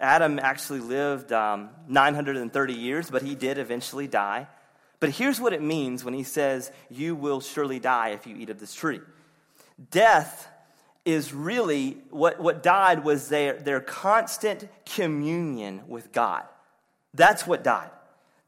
Adam 0.00 0.38
actually 0.38 0.80
lived 0.80 1.32
um, 1.32 1.70
930 1.88 2.72
years, 2.74 3.10
but 3.10 3.22
he 3.22 3.34
did 3.34 3.58
eventually 3.58 4.06
die. 4.06 4.46
But 5.00 5.10
here's 5.10 5.40
what 5.40 5.52
it 5.52 5.62
means 5.62 6.04
when 6.04 6.14
he 6.14 6.22
says, 6.22 6.70
You 6.90 7.14
will 7.14 7.40
surely 7.40 7.78
die 7.78 8.10
if 8.10 8.26
you 8.26 8.36
eat 8.36 8.50
of 8.50 8.60
this 8.60 8.74
tree. 8.74 9.00
Death 9.90 10.48
is 11.04 11.32
really 11.32 11.98
what, 12.10 12.40
what 12.40 12.62
died 12.62 13.04
was 13.04 13.28
their, 13.28 13.54
their 13.54 13.80
constant 13.80 14.68
communion 14.84 15.82
with 15.88 16.12
God. 16.12 16.44
That's 17.14 17.46
what 17.46 17.64
died. 17.64 17.90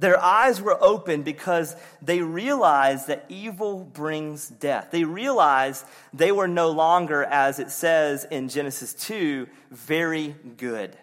Their 0.00 0.18
eyes 0.18 0.62
were 0.62 0.82
open 0.82 1.22
because 1.22 1.76
they 2.00 2.22
realized 2.22 3.08
that 3.08 3.26
evil 3.28 3.84
brings 3.84 4.48
death. 4.48 4.88
They 4.90 5.04
realized 5.04 5.84
they 6.14 6.32
were 6.32 6.48
no 6.48 6.70
longer, 6.70 7.22
as 7.22 7.58
it 7.58 7.70
says 7.70 8.24
in 8.24 8.48
Genesis 8.48 8.94
2, 8.94 9.46
very 9.70 10.34
good. 10.56 10.96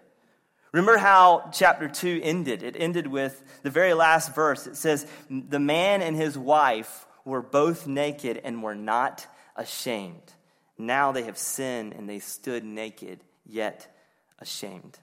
Remember 0.72 0.98
how 0.98 1.52
chapter 1.54 1.88
2 1.88 2.22
ended? 2.24 2.64
It 2.64 2.76
ended 2.78 3.06
with 3.06 3.62
the 3.62 3.70
very 3.70 3.94
last 3.94 4.34
verse. 4.34 4.66
It 4.66 4.76
says, 4.76 5.06
The 5.30 5.60
man 5.60 6.02
and 6.02 6.16
his 6.16 6.36
wife 6.36 7.06
were 7.24 7.44
both 7.44 7.86
naked 7.86 8.42
and 8.44 8.64
were 8.64 8.76
not 8.76 9.28
ashamed. 9.56 10.34
Now 10.76 11.12
they 11.12 11.24
have 11.24 11.38
sinned 11.38 11.94
and 11.94 12.10
they 12.10 12.20
stood 12.20 12.64
naked, 12.64 13.20
yet 13.46 13.96
ashamed. 14.40 14.98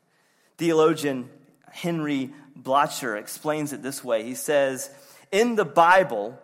Theologian 0.58 1.30
Henri 1.74 2.32
Blocher 2.60 3.18
explains 3.18 3.72
it 3.72 3.82
this 3.82 4.04
way. 4.04 4.22
He 4.22 4.34
says, 4.34 4.90
In 5.32 5.56
the 5.56 5.64
Bible, 5.64 6.38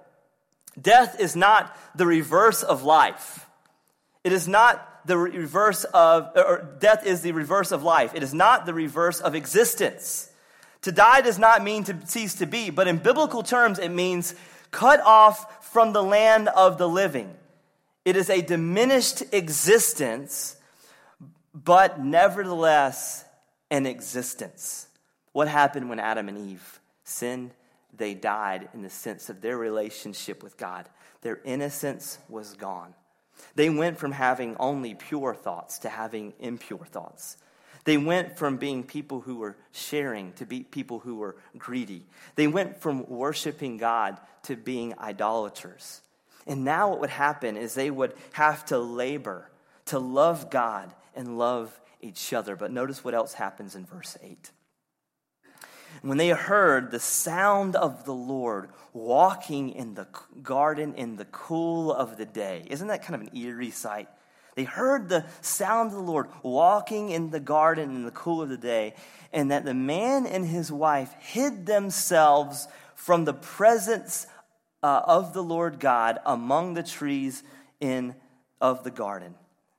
death 0.81 1.19
is 1.21 1.37
not 1.37 1.77
the 1.97 2.07
reverse 2.07 2.63
of 2.63 2.83
life. 2.83 3.47
It 4.25 4.33
is 4.33 4.49
not 4.49 5.07
the 5.07 5.17
reverse 5.17 5.85
of, 5.85 6.31
or 6.37 6.77
death 6.79 7.07
is 7.07 7.23
the 7.23 7.33
reverse 7.33 7.73
of 7.73 7.83
life. 7.83 8.15
It 8.15 8.23
is 8.23 8.35
not 8.35 8.67
the 8.67 8.75
reverse 8.75 9.21
of 9.21 9.35
existence. 9.35 10.31
To 10.83 10.93
die 10.93 11.21
does 11.21 11.39
not 11.39 11.63
mean 11.63 11.85
to 11.85 11.97
cease 12.07 12.35
to 12.37 12.47
be, 12.47 12.71
but 12.71 12.89
in 12.89 12.99
biblical 12.99 13.43
terms, 13.43 13.79
it 13.79 13.91
means 13.91 14.35
cut 14.71 15.01
off 15.01 15.73
from 15.73 15.93
the 15.93 16.03
land 16.03 16.49
of 16.49 16.79
the 16.79 16.89
living. 16.89 17.35
It 18.05 18.17
is 18.17 18.31
a 18.31 18.41
diminished 18.43 19.23
existence, 19.33 20.57
but 21.55 22.01
nevertheless 22.01 23.25
an 23.71 23.87
existence. 23.87 24.89
What 25.33 25.49
happened 25.49 25.89
when 25.89 26.01
Adam 26.01 26.29
and 26.29 26.39
Eve 26.51 26.81
sinned, 27.05 27.53
they 27.97 28.15
died 28.15 28.69
in 28.75 28.83
the 28.83 28.91
sense 28.91 29.29
of 29.29 29.41
their 29.41 29.57
relationship 29.57 30.43
with 30.43 30.57
God. 30.57 30.89
Their 31.23 31.41
innocence 31.45 32.19
was 32.29 32.55
gone. 32.55 32.95
They 33.55 33.71
went 33.71 33.99
from 33.99 34.13
having 34.13 34.57
only 34.59 34.95
pure 34.95 35.35
thoughts 35.35 35.79
to 35.81 35.89
having 35.89 36.35
impure 36.41 36.85
thoughts. 36.85 37.37
They 37.85 37.97
went 37.97 38.37
from 38.37 38.59
being 38.59 38.85
people 38.85 39.21
who 39.21 39.37
were 39.37 39.57
sharing 39.73 40.33
to 40.35 40.45
be 40.45 40.63
people 40.63 40.99
who 40.99 41.17
were 41.17 41.37
greedy. 41.57 42.05
They 42.35 42.47
went 42.47 42.81
from 42.81 43.09
worshiping 43.09 43.79
God 43.79 44.19
to 44.45 44.57
being 44.57 44.99
idolaters. 44.99 46.03
And 46.47 46.65
now 46.65 46.91
what 46.91 47.01
would 47.01 47.11
happen 47.11 47.57
is 47.57 47.75
they 47.75 47.91
would 47.91 48.15
have 48.33 48.65
to 48.67 48.79
labor 48.79 49.51
to 49.87 49.99
love 49.99 50.51
God 50.51 50.93
and 51.15 51.39
love 51.39 51.79
each 52.01 52.33
other. 52.33 52.55
But 52.55 52.71
notice 52.71 53.03
what 53.03 53.15
else 53.15 53.35
happens 53.35 53.75
in 53.75 53.87
verse 53.87 54.17
8. 54.23 54.51
When 56.03 56.19
they 56.19 56.31
heard 56.31 56.91
the 56.91 57.01
sound 57.01 57.77
of 57.77 58.05
the 58.05 58.15
Lord 58.15 58.71
walking 58.93 59.71
in 59.71 59.95
the 59.95 60.07
garden 60.43 60.95
in 60.95 61.17
the 61.17 61.27
cool 61.27 61.93
of 61.93 62.17
the 62.17 62.27
day. 62.27 62.65
Isn't 62.69 62.89
that 62.89 63.03
kind 63.03 63.15
of 63.15 63.29
an 63.29 63.37
eerie 63.37 63.71
sight? 63.71 64.09
They 64.55 64.65
heard 64.65 65.09
the 65.09 65.27
sound 65.43 65.91
of 65.91 65.97
the 65.97 66.03
Lord 66.03 66.27
walking 66.43 67.11
in 67.11 67.31
the 67.31 67.41
garden 67.41 67.95
in 67.95 68.05
the 68.05 68.11
cool 68.11 68.43
of 68.43 68.49
the 68.49 68.57
day, 68.57 68.95
and 69.33 69.51
that 69.51 69.65
the 69.65 69.75
man 69.75 70.27
and 70.27 70.45
his 70.45 70.73
wife 70.73 71.13
hid 71.19 71.67
themselves 71.67 72.67
from 72.95 73.25
the 73.25 73.35
presence 73.35 74.27
uh, 74.83 75.03
of 75.05 75.35
the 75.35 75.43
Lord 75.43 75.79
God 75.79 76.19
among 76.27 76.75
the 76.75 76.83
trees 76.83 77.43
in 77.79 78.15
of 78.61 78.85
the 78.85 78.91
garden. 78.91 79.35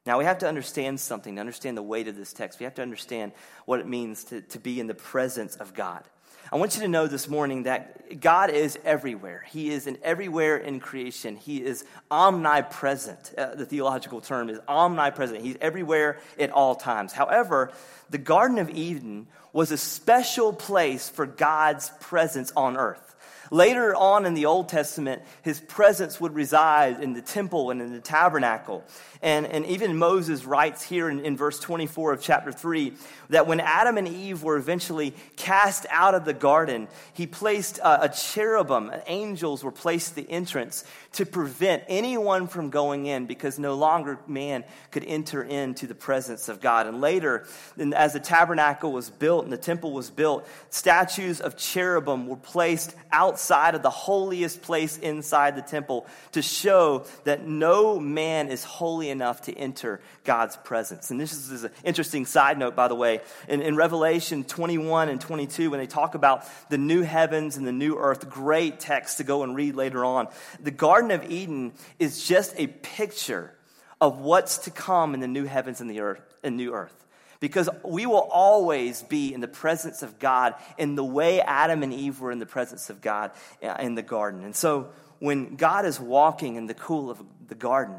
Now, 0.05 0.17
we 0.17 0.25
have 0.25 0.39
to 0.39 0.47
understand 0.47 0.99
something, 0.99 1.35
to 1.35 1.41
understand 1.41 1.77
the 1.77 1.83
weight 1.83 2.07
of 2.07 2.15
this 2.15 2.33
text. 2.33 2.59
We 2.59 2.63
have 2.63 2.75
to 2.75 2.81
understand 2.81 3.33
what 3.65 3.79
it 3.79 3.87
means 3.87 4.23
to, 4.25 4.41
to 4.41 4.59
be 4.59 4.79
in 4.79 4.87
the 4.87 4.95
presence 4.95 5.55
of 5.55 5.73
God. 5.73 6.03
I 6.51 6.57
want 6.57 6.75
you 6.75 6.81
to 6.81 6.89
know 6.89 7.07
this 7.07 7.29
morning 7.29 7.63
that 7.63 8.19
God 8.19 8.49
is 8.49 8.77
everywhere. 8.83 9.45
He 9.49 9.69
is 9.69 9.87
in 9.87 9.97
everywhere 10.03 10.57
in 10.57 10.81
creation. 10.81 11.37
He 11.37 11.63
is 11.63 11.85
omnipresent. 12.09 13.33
Uh, 13.37 13.55
the 13.55 13.65
theological 13.65 14.19
term 14.19 14.49
is 14.49 14.59
omnipresent. 14.67 15.41
He's 15.41 15.55
everywhere 15.61 16.19
at 16.37 16.49
all 16.49 16.75
times. 16.75 17.13
However, 17.13 17.71
the 18.09 18.17
Garden 18.17 18.57
of 18.57 18.69
Eden 18.69 19.27
was 19.53 19.71
a 19.71 19.77
special 19.77 20.51
place 20.51 21.07
for 21.07 21.25
God's 21.25 21.89
presence 22.01 22.51
on 22.57 22.75
earth. 22.75 23.10
Later 23.53 23.93
on 23.93 24.25
in 24.25 24.33
the 24.33 24.45
Old 24.45 24.69
Testament, 24.69 25.21
his 25.41 25.59
presence 25.59 26.21
would 26.21 26.33
reside 26.33 27.03
in 27.03 27.11
the 27.11 27.21
temple 27.21 27.69
and 27.69 27.81
in 27.81 27.91
the 27.91 27.99
tabernacle. 27.99 28.81
And, 29.21 29.45
and 29.45 29.65
even 29.65 29.97
Moses 29.97 30.45
writes 30.45 30.81
here 30.81 31.09
in, 31.09 31.19
in 31.19 31.35
verse 31.35 31.59
24 31.59 32.13
of 32.13 32.21
chapter 32.21 32.53
3 32.53 32.93
that 33.29 33.47
when 33.47 33.59
Adam 33.59 33.97
and 33.97 34.07
Eve 34.07 34.41
were 34.41 34.55
eventually 34.55 35.13
cast 35.35 35.85
out 35.89 36.15
of 36.15 36.23
the 36.23 36.33
garden, 36.33 36.87
he 37.11 37.27
placed 37.27 37.77
a, 37.79 38.03
a 38.03 38.09
cherubim, 38.09 38.89
angels 39.05 39.65
were 39.65 39.71
placed 39.71 40.11
at 40.11 40.25
the 40.25 40.31
entrance 40.31 40.85
to 41.13 41.25
prevent 41.25 41.83
anyone 41.89 42.47
from 42.47 42.69
going 42.69 43.05
in 43.05 43.25
because 43.25 43.59
no 43.59 43.75
longer 43.75 44.17
man 44.27 44.63
could 44.91 45.03
enter 45.03 45.43
into 45.43 45.87
the 45.87 45.95
presence 45.95 46.47
of 46.47 46.61
God. 46.61 46.87
And 46.87 47.01
later, 47.01 47.45
as 47.93 48.13
the 48.13 48.19
tabernacle 48.21 48.93
was 48.93 49.09
built 49.09 49.43
and 49.43 49.51
the 49.51 49.57
temple 49.57 49.91
was 49.91 50.09
built, 50.09 50.47
statues 50.69 51.41
of 51.41 51.57
cherubim 51.57 52.27
were 52.27 52.37
placed 52.37 52.95
outside 53.11 53.40
of 53.49 53.81
the 53.81 53.89
holiest 53.89 54.61
place 54.61 54.97
inside 54.97 55.55
the 55.55 55.61
temple 55.61 56.05
to 56.33 56.41
show 56.41 57.05
that 57.23 57.47
no 57.47 57.99
man 57.99 58.49
is 58.49 58.63
holy 58.63 59.09
enough 59.09 59.41
to 59.43 59.53
enter 59.53 60.01
God's 60.23 60.57
presence. 60.57 61.11
And 61.11 61.19
this 61.19 61.33
is 61.33 61.63
an 61.63 61.71
interesting 61.83 62.25
side 62.25 62.57
note, 62.57 62.75
by 62.75 62.87
the 62.87 62.95
way. 62.95 63.21
In, 63.47 63.61
in 63.61 63.75
Revelation 63.75 64.43
21 64.43 65.09
and 65.09 65.19
22, 65.19 65.71
when 65.71 65.79
they 65.79 65.87
talk 65.87 66.15
about 66.15 66.45
the 66.69 66.77
new 66.77 67.01
heavens 67.01 67.57
and 67.57 67.65
the 67.65 67.71
new 67.71 67.97
earth, 67.97 68.29
great 68.29 68.79
text 68.79 69.17
to 69.17 69.23
go 69.23 69.43
and 69.43 69.55
read 69.55 69.75
later 69.75 70.05
on. 70.05 70.27
The 70.59 70.71
Garden 70.71 71.11
of 71.11 71.31
Eden 71.31 71.73
is 71.99 72.27
just 72.27 72.53
a 72.57 72.67
picture 72.67 73.53
of 73.99 74.19
what's 74.19 74.59
to 74.59 74.71
come 74.71 75.13
in 75.13 75.19
the 75.19 75.27
new 75.27 75.45
heavens 75.45 75.81
and 75.81 75.89
the 75.89 76.01
earth 76.01 76.21
and 76.43 76.57
new 76.57 76.73
earth 76.73 77.01
because 77.41 77.67
we 77.83 78.05
will 78.05 78.29
always 78.31 79.01
be 79.01 79.33
in 79.33 79.41
the 79.41 79.47
presence 79.47 80.03
of 80.03 80.19
God 80.19 80.53
in 80.77 80.95
the 80.95 81.03
way 81.03 81.41
Adam 81.41 81.83
and 81.83 81.91
Eve 81.91 82.21
were 82.21 82.31
in 82.31 82.39
the 82.39 82.45
presence 82.45 82.89
of 82.89 83.01
God 83.01 83.31
uh, 83.61 83.75
in 83.79 83.95
the 83.95 84.03
garden. 84.03 84.45
And 84.45 84.55
so 84.55 84.91
when 85.19 85.55
God 85.55 85.85
is 85.85 85.99
walking 85.99 86.55
in 86.55 86.67
the 86.67 86.73
cool 86.75 87.09
of 87.09 87.21
the 87.47 87.55
garden, 87.55 87.95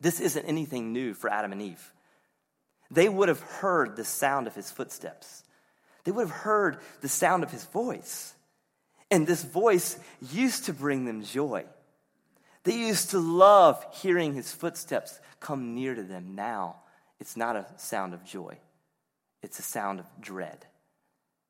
this 0.00 0.18
isn't 0.18 0.46
anything 0.46 0.92
new 0.92 1.12
for 1.14 1.30
Adam 1.30 1.52
and 1.52 1.62
Eve. 1.62 1.92
They 2.90 3.08
would 3.08 3.28
have 3.28 3.40
heard 3.40 3.94
the 3.94 4.04
sound 4.04 4.48
of 4.48 4.54
his 4.54 4.70
footsteps, 4.72 5.44
they 6.04 6.10
would 6.10 6.26
have 6.26 6.36
heard 6.36 6.78
the 7.02 7.08
sound 7.08 7.44
of 7.44 7.52
his 7.52 7.64
voice. 7.64 8.34
And 9.12 9.26
this 9.26 9.42
voice 9.42 9.98
used 10.30 10.66
to 10.66 10.72
bring 10.72 11.04
them 11.04 11.24
joy. 11.24 11.64
They 12.62 12.76
used 12.76 13.10
to 13.10 13.18
love 13.18 13.84
hearing 13.92 14.34
his 14.34 14.52
footsteps 14.52 15.18
come 15.40 15.74
near 15.74 15.96
to 15.96 16.02
them. 16.04 16.36
Now, 16.36 16.76
it's 17.20 17.36
not 17.36 17.54
a 17.54 17.66
sound 17.76 18.14
of 18.14 18.24
joy, 18.24 18.58
it's 19.42 19.58
a 19.58 19.62
sound 19.62 20.00
of 20.00 20.06
dread. 20.20 20.66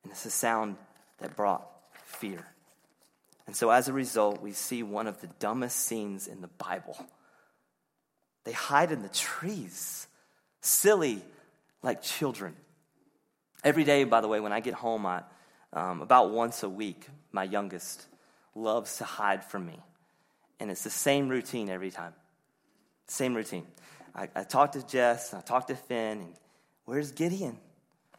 And 0.03 0.13
it's 0.13 0.25
a 0.25 0.31
sound 0.31 0.77
that 1.19 1.37
brought 1.37 1.67
fear. 2.05 2.47
And 3.47 3.55
so, 3.55 3.71
as 3.71 3.89
a 3.89 3.93
result, 3.93 4.41
we 4.41 4.53
see 4.53 4.83
one 4.83 5.07
of 5.07 5.21
the 5.21 5.27
dumbest 5.39 5.77
scenes 5.77 6.27
in 6.27 6.41
the 6.41 6.49
Bible. 6.49 6.97
They 8.45 8.53
hide 8.53 8.93
in 8.93 9.03
the 9.03 9.09
trees, 9.09 10.07
silly 10.61 11.23
like 11.83 12.03
children. 12.03 12.57
Every 13.63 13.85
day, 13.85 14.05
by 14.05 14.21
the 14.21 14.29
way, 14.29 14.41
when 14.41 14.53
I 14.53 14.61
get 14.61 14.75
home, 14.75 15.05
I, 15.05 15.23
um, 15.73 16.01
about 16.01 16.31
once 16.31 16.63
a 16.63 16.69
week, 16.69 17.07
my 17.33 17.45
youngest 17.45 18.07
loves 18.55 18.97
to 18.99 19.05
hide 19.05 19.45
from 19.45 19.67
me. 19.67 19.79
And 20.59 20.71
it's 20.71 20.85
the 20.85 20.91
same 20.91 21.29
routine 21.29 21.69
every 21.69 21.91
time. 21.91 22.15
Same 23.07 23.35
routine. 23.35 23.67
I, 24.15 24.29
I 24.35 24.45
talk 24.45 24.73
to 24.73 24.87
Jess, 24.87 25.35
I 25.35 25.41
talk 25.41 25.69
to 25.69 25.77
Finn, 25.77 26.21
and 26.21 26.35
where's 26.85 27.13
Gideon? 27.13 27.57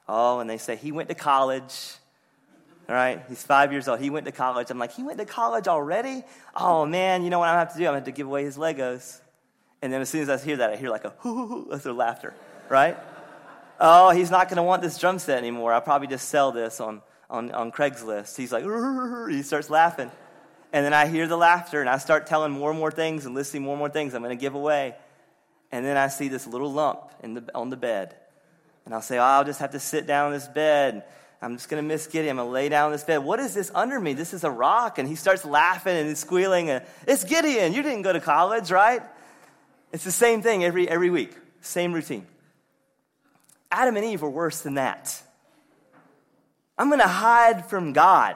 Oh, 0.07 0.39
and 0.39 0.49
they 0.49 0.57
say 0.57 0.75
he 0.75 0.91
went 0.91 1.09
to 1.09 1.15
college. 1.15 1.93
All 2.89 2.95
right, 2.95 3.21
he's 3.29 3.43
five 3.43 3.71
years 3.71 3.87
old. 3.87 3.99
He 3.99 4.09
went 4.09 4.25
to 4.25 4.31
college. 4.31 4.69
I'm 4.69 4.79
like, 4.79 4.93
he 4.93 5.03
went 5.03 5.19
to 5.19 5.25
college 5.25 5.67
already? 5.67 6.23
Oh 6.55 6.85
man, 6.85 7.23
you 7.23 7.29
know 7.29 7.39
what 7.39 7.49
I 7.49 7.59
have 7.59 7.73
to 7.73 7.77
do? 7.77 7.85
I'm 7.85 7.91
to 7.91 7.95
have 7.95 8.05
to 8.05 8.11
give 8.11 8.27
away 8.27 8.43
his 8.43 8.57
Legos. 8.57 9.19
And 9.81 9.91
then 9.91 10.01
as 10.01 10.09
soon 10.09 10.21
as 10.21 10.29
I 10.29 10.37
hear 10.37 10.57
that, 10.57 10.69
I 10.71 10.75
hear 10.75 10.89
like 10.89 11.05
a 11.05 11.13
hoo 11.19 11.35
hoo 11.35 11.47
hoo, 11.47 11.67
that's 11.69 11.83
their 11.83 11.93
laughter, 11.93 12.33
right? 12.69 12.97
oh, 13.81 14.11
he's 14.11 14.31
not 14.31 14.47
to 14.57 14.63
want 14.63 14.81
this 14.81 14.97
drum 14.97 15.19
set 15.19 15.37
anymore. 15.37 15.73
I'll 15.73 15.81
probably 15.81 16.07
just 16.07 16.29
sell 16.29 16.51
this 16.51 16.79
on, 16.79 17.01
on, 17.29 17.51
on 17.51 17.71
Craigslist. 17.71 18.37
He's 18.37 18.51
like, 18.51 18.63
he 19.29 19.41
starts 19.41 19.69
laughing. 19.69 20.11
And 20.71 20.85
then 20.85 20.93
I 20.93 21.07
hear 21.07 21.27
the 21.27 21.35
laughter 21.35 21.81
and 21.81 21.89
I 21.89 21.97
start 21.97 22.27
telling 22.27 22.51
more 22.51 22.69
and 22.69 22.79
more 22.79 22.91
things 22.91 23.25
and 23.25 23.35
listing 23.35 23.63
more 23.63 23.73
and 23.73 23.79
more 23.79 23.89
things 23.89 24.13
I'm 24.13 24.23
to 24.23 24.35
give 24.35 24.55
away. 24.55 24.95
And 25.71 25.85
then 25.85 25.97
I 25.97 26.07
see 26.07 26.27
this 26.27 26.47
little 26.47 26.71
lump 26.71 27.11
in 27.23 27.35
the, 27.35 27.51
on 27.55 27.69
the 27.69 27.77
bed. 27.77 28.15
And 28.85 28.93
I'll 28.93 29.01
say, 29.01 29.17
oh, 29.17 29.23
I'll 29.23 29.43
just 29.43 29.59
have 29.59 29.71
to 29.71 29.79
sit 29.79 30.07
down 30.07 30.27
on 30.27 30.33
this 30.33 30.47
bed. 30.47 31.03
I'm 31.41 31.55
just 31.55 31.69
going 31.69 31.81
to 31.81 31.87
miss 31.87 32.07
Gideon. 32.07 32.31
I'm 32.31 32.37
going 32.37 32.49
to 32.49 32.53
lay 32.53 32.69
down 32.69 32.87
on 32.87 32.91
this 32.91 33.03
bed. 33.03 33.19
What 33.19 33.39
is 33.39 33.53
this 33.53 33.71
under 33.73 33.99
me? 33.99 34.13
This 34.13 34.33
is 34.33 34.43
a 34.43 34.51
rock. 34.51 34.99
And 34.99 35.07
he 35.07 35.15
starts 35.15 35.45
laughing 35.45 35.95
and 35.95 36.17
squealing. 36.17 36.69
And, 36.69 36.83
it's 37.07 37.23
Gideon. 37.23 37.73
You 37.73 37.81
didn't 37.83 38.03
go 38.03 38.13
to 38.13 38.19
college, 38.19 38.69
right? 38.71 39.01
It's 39.91 40.03
the 40.03 40.11
same 40.11 40.41
thing 40.41 40.63
every, 40.63 40.87
every 40.87 41.09
week, 41.09 41.35
same 41.61 41.93
routine. 41.93 42.25
Adam 43.71 43.95
and 43.95 44.05
Eve 44.05 44.21
were 44.21 44.29
worse 44.29 44.61
than 44.61 44.75
that. 44.75 45.21
I'm 46.77 46.89
going 46.89 46.99
to 46.99 47.07
hide 47.07 47.65
from 47.67 47.93
God. 47.93 48.35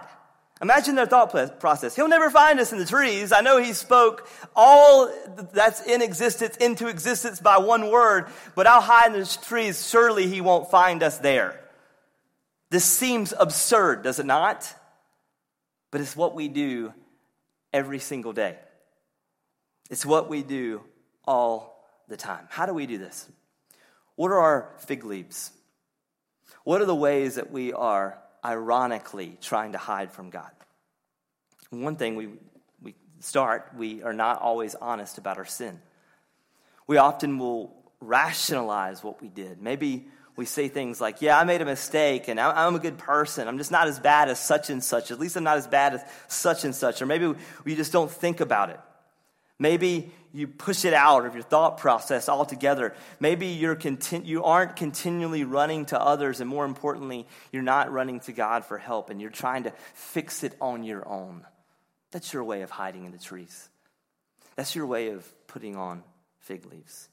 Imagine 0.61 0.95
their 0.95 1.05
thought 1.05 1.59
process. 1.59 1.95
He'll 1.95 2.07
never 2.07 2.29
find 2.29 2.59
us 2.61 2.71
in 2.71 2.77
the 2.77 2.85
trees. 2.85 3.33
I 3.33 3.41
know 3.41 3.61
he 3.61 3.73
spoke 3.73 4.27
all 4.55 5.11
that's 5.51 5.85
in 5.85 6.01
existence 6.01 6.55
into 6.57 6.87
existence 6.87 7.41
by 7.41 7.57
one 7.57 7.91
word, 7.91 8.27
but 8.55 8.65
I'll 8.65 8.79
hide 8.81 9.13
in 9.13 9.19
the 9.19 9.37
trees. 9.43 9.89
Surely 9.89 10.27
he 10.27 10.39
won't 10.39 10.71
find 10.71 11.03
us 11.03 11.17
there. 11.17 11.59
This 12.69 12.85
seems 12.85 13.33
absurd, 13.37 14.03
does 14.03 14.19
it 14.19 14.25
not? 14.25 14.73
But 15.91 15.99
it's 16.01 16.15
what 16.15 16.35
we 16.35 16.47
do 16.47 16.93
every 17.73 17.99
single 17.99 18.31
day. 18.31 18.57
It's 19.89 20.05
what 20.05 20.29
we 20.29 20.41
do 20.41 20.81
all 21.25 21.85
the 22.07 22.17
time. 22.17 22.47
How 22.49 22.65
do 22.65 22.73
we 22.73 22.85
do 22.85 22.97
this? 22.97 23.29
What 24.15 24.31
are 24.31 24.39
our 24.39 24.73
fig 24.79 25.03
leaves? 25.03 25.51
What 26.63 26.81
are 26.81 26.85
the 26.85 26.95
ways 26.95 27.35
that 27.35 27.51
we 27.51 27.73
are 27.73 28.17
ironically 28.45 29.37
trying 29.41 29.71
to 29.71 29.77
hide 29.77 30.11
from 30.11 30.29
God? 30.29 30.51
One 31.71 31.95
thing 31.95 32.15
we, 32.15 32.29
we 32.81 32.93
start, 33.19 33.71
we 33.75 34.03
are 34.03 34.13
not 34.13 34.41
always 34.41 34.75
honest 34.75 35.17
about 35.17 35.37
our 35.37 35.45
sin. 35.45 35.79
We 36.87 36.97
often 36.97 37.39
will 37.39 37.75
rationalize 37.99 39.03
what 39.03 39.21
we 39.21 39.27
did. 39.27 39.61
Maybe 39.61 40.05
we 40.35 40.45
say 40.45 40.67
things 40.67 41.01
like, 41.01 41.21
Yeah, 41.21 41.39
I 41.39 41.43
made 41.43 41.61
a 41.61 41.65
mistake 41.65 42.27
and 42.27 42.39
I'm 42.39 42.75
a 42.75 42.79
good 42.79 42.97
person. 42.97 43.47
I'm 43.47 43.57
just 43.57 43.71
not 43.71 43.87
as 43.87 43.99
bad 43.99 44.29
as 44.29 44.39
such 44.39 44.69
and 44.69 44.83
such. 44.83 45.11
At 45.11 45.19
least 45.19 45.35
I'm 45.35 45.43
not 45.43 45.57
as 45.57 45.67
bad 45.67 45.95
as 45.95 46.03
such 46.27 46.65
and 46.65 46.75
such. 46.75 47.01
Or 47.01 47.05
maybe 47.05 47.33
we 47.63 47.75
just 47.75 47.91
don't 47.91 48.11
think 48.11 48.41
about 48.41 48.69
it. 48.69 48.79
Maybe 49.57 50.11
you 50.33 50.47
push 50.47 50.83
it 50.83 50.93
out 50.93 51.25
of 51.25 51.33
your 51.33 51.43
thought 51.43 51.77
process 51.77 52.27
altogether. 52.27 52.93
Maybe 53.21 53.47
you're 53.47 53.75
conti- 53.75 54.21
you 54.25 54.43
aren't 54.43 54.75
continually 54.75 55.45
running 55.45 55.85
to 55.87 56.01
others, 56.01 56.41
and 56.41 56.49
more 56.49 56.65
importantly, 56.65 57.25
you're 57.53 57.63
not 57.63 57.91
running 57.91 58.19
to 58.21 58.33
God 58.33 58.65
for 58.65 58.77
help 58.77 59.09
and 59.09 59.21
you're 59.21 59.29
trying 59.29 59.63
to 59.63 59.73
fix 59.93 60.43
it 60.43 60.53
on 60.59 60.83
your 60.83 61.07
own. 61.07 61.45
That's 62.11 62.33
your 62.33 62.43
way 62.43 62.63
of 62.63 62.69
hiding 62.69 63.05
in 63.05 63.11
the 63.11 63.17
trees. 63.17 63.69
That's 64.57 64.75
your 64.75 64.87
way 64.87 65.09
of 65.09 65.25
putting 65.47 65.77
on 65.77 66.03
fig 66.39 66.65
leaves. 66.65 67.09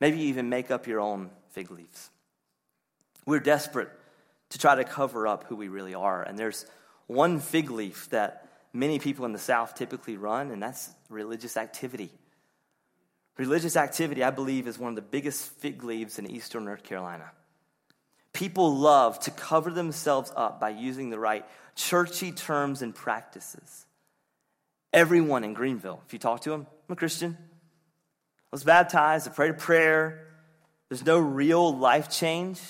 Maybe 0.00 0.18
you 0.18 0.28
even 0.28 0.48
make 0.48 0.70
up 0.70 0.86
your 0.86 1.00
own 1.00 1.30
fig 1.50 1.70
leaves. 1.70 2.10
We're 3.26 3.40
desperate 3.40 3.90
to 4.50 4.58
try 4.58 4.74
to 4.74 4.84
cover 4.84 5.26
up 5.26 5.44
who 5.44 5.56
we 5.56 5.68
really 5.68 5.94
are, 5.94 6.22
and 6.22 6.38
there's 6.38 6.66
one 7.06 7.40
fig 7.40 7.70
leaf 7.70 8.08
that 8.10 8.49
many 8.72 8.98
people 8.98 9.24
in 9.24 9.32
the 9.32 9.38
South 9.38 9.74
typically 9.74 10.16
run, 10.16 10.50
and 10.50 10.62
that's 10.62 10.90
religious 11.08 11.56
activity. 11.56 12.10
Religious 13.36 13.76
activity, 13.76 14.22
I 14.22 14.30
believe, 14.30 14.66
is 14.66 14.78
one 14.78 14.90
of 14.90 14.96
the 14.96 15.02
biggest 15.02 15.50
fig 15.58 15.82
leaves 15.82 16.18
in 16.18 16.30
eastern 16.30 16.64
North 16.64 16.82
Carolina. 16.82 17.30
People 18.32 18.76
love 18.76 19.18
to 19.20 19.30
cover 19.30 19.70
themselves 19.70 20.32
up 20.36 20.60
by 20.60 20.70
using 20.70 21.10
the 21.10 21.18
right 21.18 21.44
churchy 21.74 22.32
terms 22.32 22.82
and 22.82 22.94
practices. 22.94 23.86
Everyone 24.92 25.44
in 25.44 25.54
Greenville, 25.54 26.02
if 26.06 26.12
you 26.12 26.18
talk 26.18 26.42
to 26.42 26.50
them, 26.50 26.66
I'm 26.88 26.92
a 26.92 26.96
Christian. 26.96 27.36
I 27.40 28.48
was 28.52 28.64
baptized, 28.64 29.28
I 29.28 29.30
prayed 29.30 29.50
a 29.50 29.54
prayer. 29.54 30.26
There's 30.88 31.06
no 31.06 31.18
real 31.18 31.76
life 31.76 32.10
change. 32.10 32.60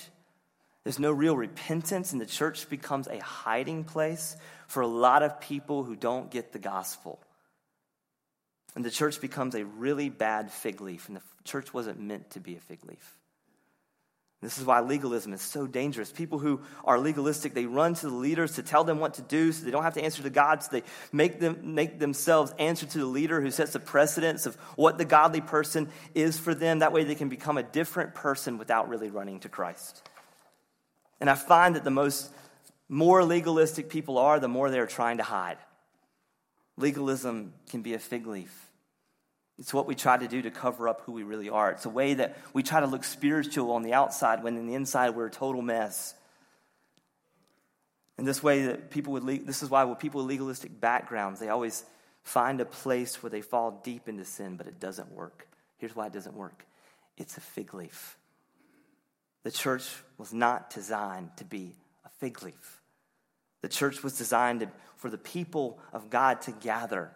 There's 0.83 0.99
no 0.99 1.11
real 1.11 1.35
repentance, 1.35 2.11
and 2.11 2.19
the 2.19 2.25
church 2.25 2.69
becomes 2.69 3.07
a 3.07 3.19
hiding 3.19 3.83
place 3.83 4.35
for 4.71 4.81
a 4.81 4.87
lot 4.87 5.21
of 5.21 5.41
people 5.41 5.83
who 5.83 5.97
don't 5.97 6.31
get 6.31 6.53
the 6.53 6.59
gospel. 6.59 7.19
And 8.73 8.85
the 8.85 8.89
church 8.89 9.19
becomes 9.19 9.53
a 9.53 9.65
really 9.65 10.07
bad 10.07 10.49
fig 10.49 10.79
leaf, 10.79 11.09
and 11.09 11.17
the 11.17 11.21
church 11.43 11.73
wasn't 11.73 11.99
meant 11.99 12.29
to 12.31 12.39
be 12.39 12.55
a 12.55 12.59
fig 12.59 12.79
leaf. 12.85 13.17
This 14.41 14.57
is 14.57 14.63
why 14.63 14.79
legalism 14.79 15.33
is 15.33 15.41
so 15.41 15.67
dangerous. 15.67 16.09
People 16.09 16.39
who 16.39 16.61
are 16.85 16.97
legalistic, 16.97 17.53
they 17.53 17.65
run 17.65 17.95
to 17.95 18.07
the 18.07 18.15
leaders 18.15 18.55
to 18.55 18.63
tell 18.63 18.85
them 18.85 18.99
what 18.99 19.15
to 19.15 19.21
do 19.21 19.51
so 19.51 19.65
they 19.65 19.71
don't 19.71 19.83
have 19.83 19.95
to 19.95 20.03
answer 20.03 20.23
to 20.23 20.29
God. 20.29 20.63
So 20.63 20.69
they 20.71 20.83
make, 21.11 21.41
them, 21.41 21.75
make 21.75 21.99
themselves 21.99 22.53
answer 22.57 22.85
to 22.85 22.97
the 22.97 23.05
leader 23.05 23.41
who 23.41 23.51
sets 23.51 23.73
the 23.73 23.79
precedence 23.79 24.45
of 24.45 24.55
what 24.77 24.97
the 24.97 25.05
godly 25.05 25.41
person 25.41 25.89
is 26.15 26.39
for 26.39 26.55
them. 26.55 26.79
That 26.79 26.93
way 26.93 27.03
they 27.03 27.13
can 27.13 27.29
become 27.29 27.57
a 27.57 27.63
different 27.63 28.15
person 28.15 28.57
without 28.57 28.87
really 28.87 29.11
running 29.11 29.41
to 29.41 29.49
Christ. 29.49 30.01
And 31.19 31.29
I 31.29 31.35
find 31.35 31.75
that 31.75 31.83
the 31.83 31.91
most 31.91 32.31
more 32.91 33.23
legalistic 33.23 33.87
people 33.87 34.17
are, 34.17 34.37
the 34.37 34.49
more 34.49 34.69
they're 34.69 34.85
trying 34.85 35.17
to 35.17 35.23
hide. 35.23 35.57
Legalism 36.75 37.53
can 37.69 37.81
be 37.81 37.93
a 37.93 37.99
fig 37.99 38.27
leaf. 38.27 38.69
It's 39.57 39.73
what 39.73 39.87
we 39.87 39.95
try 39.95 40.17
to 40.17 40.27
do 40.27 40.41
to 40.41 40.51
cover 40.51 40.89
up 40.89 41.03
who 41.05 41.13
we 41.13 41.23
really 41.23 41.47
are. 41.47 41.71
It's 41.71 41.85
a 41.85 41.89
way 41.89 42.15
that 42.15 42.37
we 42.51 42.63
try 42.63 42.81
to 42.81 42.87
look 42.87 43.05
spiritual 43.05 43.71
on 43.71 43.83
the 43.83 43.93
outside 43.93 44.43
when 44.43 44.57
in 44.57 44.67
the 44.67 44.73
inside 44.73 45.11
we're 45.11 45.27
a 45.27 45.31
total 45.31 45.61
mess. 45.61 46.13
And 48.17 48.27
this 48.27 48.43
way 48.43 48.65
that 48.65 48.89
people 48.89 49.13
would 49.13 49.25
this 49.25 49.63
is 49.63 49.69
why 49.69 49.85
with 49.85 49.99
people 49.99 50.21
with 50.21 50.29
legalistic 50.29 50.77
backgrounds, 50.81 51.39
they 51.39 51.47
always 51.47 51.85
find 52.23 52.59
a 52.59 52.65
place 52.65 53.23
where 53.23 53.29
they 53.29 53.41
fall 53.41 53.79
deep 53.85 54.09
into 54.09 54.25
sin, 54.25 54.57
but 54.57 54.67
it 54.67 54.81
doesn't 54.81 55.13
work. 55.13 55.47
Here's 55.77 55.95
why 55.95 56.07
it 56.07 56.13
doesn't 56.13 56.35
work. 56.35 56.65
It's 57.17 57.37
a 57.37 57.41
fig 57.41 57.73
leaf. 57.73 58.17
The 59.43 59.51
church 59.51 59.89
was 60.17 60.33
not 60.33 60.71
designed 60.71 61.29
to 61.37 61.45
be 61.45 61.73
a 62.03 62.09
fig 62.09 62.43
leaf. 62.43 62.80
The 63.61 63.69
church 63.69 64.03
was 64.03 64.17
designed 64.17 64.67
for 64.97 65.09
the 65.09 65.17
people 65.17 65.79
of 65.93 66.09
God 66.09 66.41
to 66.41 66.51
gather 66.51 67.11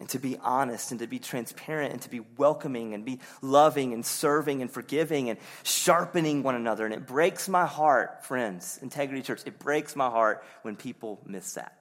and 0.00 0.08
to 0.10 0.18
be 0.18 0.36
honest 0.38 0.90
and 0.90 1.00
to 1.00 1.06
be 1.06 1.18
transparent 1.18 1.92
and 1.92 2.02
to 2.02 2.10
be 2.10 2.20
welcoming 2.36 2.94
and 2.94 3.04
be 3.04 3.18
loving 3.42 3.92
and 3.92 4.04
serving 4.04 4.62
and 4.62 4.70
forgiving 4.70 5.30
and 5.30 5.38
sharpening 5.64 6.42
one 6.42 6.54
another. 6.54 6.84
And 6.84 6.94
it 6.94 7.06
breaks 7.06 7.48
my 7.48 7.66
heart, 7.66 8.24
friends, 8.24 8.78
Integrity 8.82 9.22
Church, 9.22 9.42
it 9.46 9.58
breaks 9.58 9.96
my 9.96 10.08
heart 10.08 10.44
when 10.62 10.76
people 10.76 11.20
miss 11.26 11.54
that. 11.54 11.72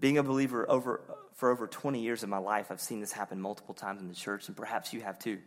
Being 0.00 0.18
a 0.18 0.22
believer 0.22 0.68
over, 0.68 1.02
for 1.34 1.50
over 1.50 1.68
20 1.68 2.00
years 2.00 2.24
of 2.24 2.28
my 2.28 2.38
life, 2.38 2.70
I've 2.70 2.80
seen 2.80 3.00
this 3.00 3.12
happen 3.12 3.40
multiple 3.40 3.74
times 3.74 4.00
in 4.00 4.08
the 4.08 4.14
church, 4.14 4.48
and 4.48 4.56
perhaps 4.56 4.92
you 4.92 5.00
have 5.02 5.18
too. 5.18 5.38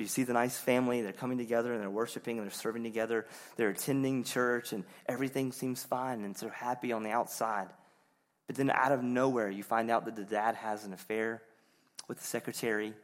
Where 0.00 0.04
you 0.04 0.08
see 0.08 0.22
the 0.22 0.32
nice 0.32 0.56
family, 0.56 1.02
they're 1.02 1.12
coming 1.12 1.36
together 1.36 1.74
and 1.74 1.82
they're 1.82 1.90
worshiping 1.90 2.38
and 2.38 2.46
they're 2.46 2.54
serving 2.54 2.84
together, 2.84 3.26
they're 3.56 3.68
attending 3.68 4.24
church, 4.24 4.72
and 4.72 4.82
everything 5.06 5.52
seems 5.52 5.84
fine 5.84 6.24
and 6.24 6.34
they're 6.36 6.48
happy 6.48 6.90
on 6.90 7.02
the 7.02 7.10
outside. 7.10 7.68
But 8.46 8.56
then 8.56 8.70
out 8.70 8.92
of 8.92 9.02
nowhere, 9.02 9.50
you 9.50 9.62
find 9.62 9.90
out 9.90 10.06
that 10.06 10.16
the 10.16 10.24
dad 10.24 10.54
has 10.54 10.86
an 10.86 10.94
affair 10.94 11.42
with 12.08 12.16
the 12.16 12.24
secretary 12.24 12.94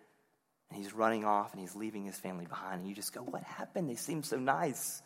and 0.71 0.79
he's 0.83 0.95
running 0.95 1.27
off 1.27 1.53
and 1.53 1.61
he's 1.61 1.77
leaving 1.77 2.07
his 2.07 2.17
family 2.17 2.47
behind. 2.47 2.81
And 2.81 2.89
you 2.89 2.95
just 2.95 3.13
go, 3.13 3.21
What 3.21 3.43
happened? 3.43 3.91
They 3.91 3.97
seem 3.97 4.23
so 4.23 4.39
nice. 4.39 5.03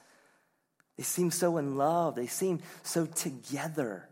They 0.97 1.03
seem 1.03 1.33
so 1.33 1.57
in 1.57 1.75
love. 1.75 2.15
They 2.15 2.29
seem 2.29 2.61
so 2.85 3.05
together. 3.05 4.09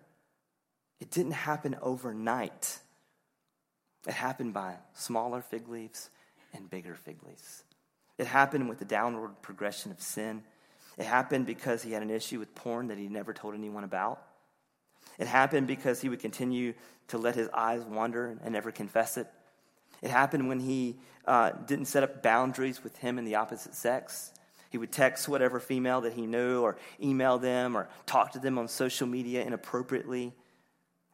It 0.99 1.13
didn't 1.13 1.31
happen 1.31 1.77
overnight, 1.81 2.81
it 4.05 4.15
happened 4.15 4.53
by 4.53 4.75
smaller 4.95 5.43
fig 5.43 5.69
leaves 5.69 6.11
and 6.53 6.69
bigger 6.69 6.97
fig 6.97 7.23
leaves. 7.25 7.63
It 8.19 8.27
happened 8.27 8.69
with 8.69 8.79
the 8.81 8.85
downward 8.85 9.41
progression 9.43 9.93
of 9.93 10.01
sin. 10.01 10.43
It 10.99 11.07
happened 11.07 11.47
because 11.47 11.83
he 11.83 11.93
had 11.93 12.03
an 12.03 12.11
issue 12.11 12.41
with 12.41 12.55
porn 12.55 12.89
that 12.89 12.99
he 12.99 13.09
never 13.09 13.33
told 13.33 13.55
anyone 13.55 13.85
about. 13.85 14.23
It 15.19 15.29
happened 15.29 15.67
because 15.67 16.01
he 16.01 16.09
would 16.09 16.21
continue 16.21 16.75
to 17.09 17.19
let 17.19 17.37
his 17.37 17.49
eyes 17.55 17.83
wander 17.85 18.37
and 18.43 18.53
never 18.53 18.73
confess 18.73 19.17
it. 19.17 19.29
It 20.03 20.11
happened 20.11 20.49
when 20.49 20.61
he 20.61 20.97
uh, 21.27 21.51
didn't 21.51 21.87
set 21.87 22.03
up 22.03 22.23
boundaries 22.23 22.83
with 22.83 22.97
him 22.99 23.19
and 23.19 23.27
the 23.27 23.37
opposite 23.37 23.75
sex. 23.75 24.33
He 24.71 24.79
would 24.79 24.93
text 24.93 25.29
whatever 25.29 25.61
female 25.61 26.03
that 26.03 26.13
he 26.13 26.27
knew, 26.27 26.61
or 26.61 26.77
email 27.03 27.39
them, 27.39 27.77
or 27.77 27.89
talk 28.07 28.33
to 28.33 28.39
them 28.39 28.59
on 28.59 28.69
social 28.69 29.07
media 29.07 29.45
inappropriately. 29.45 30.35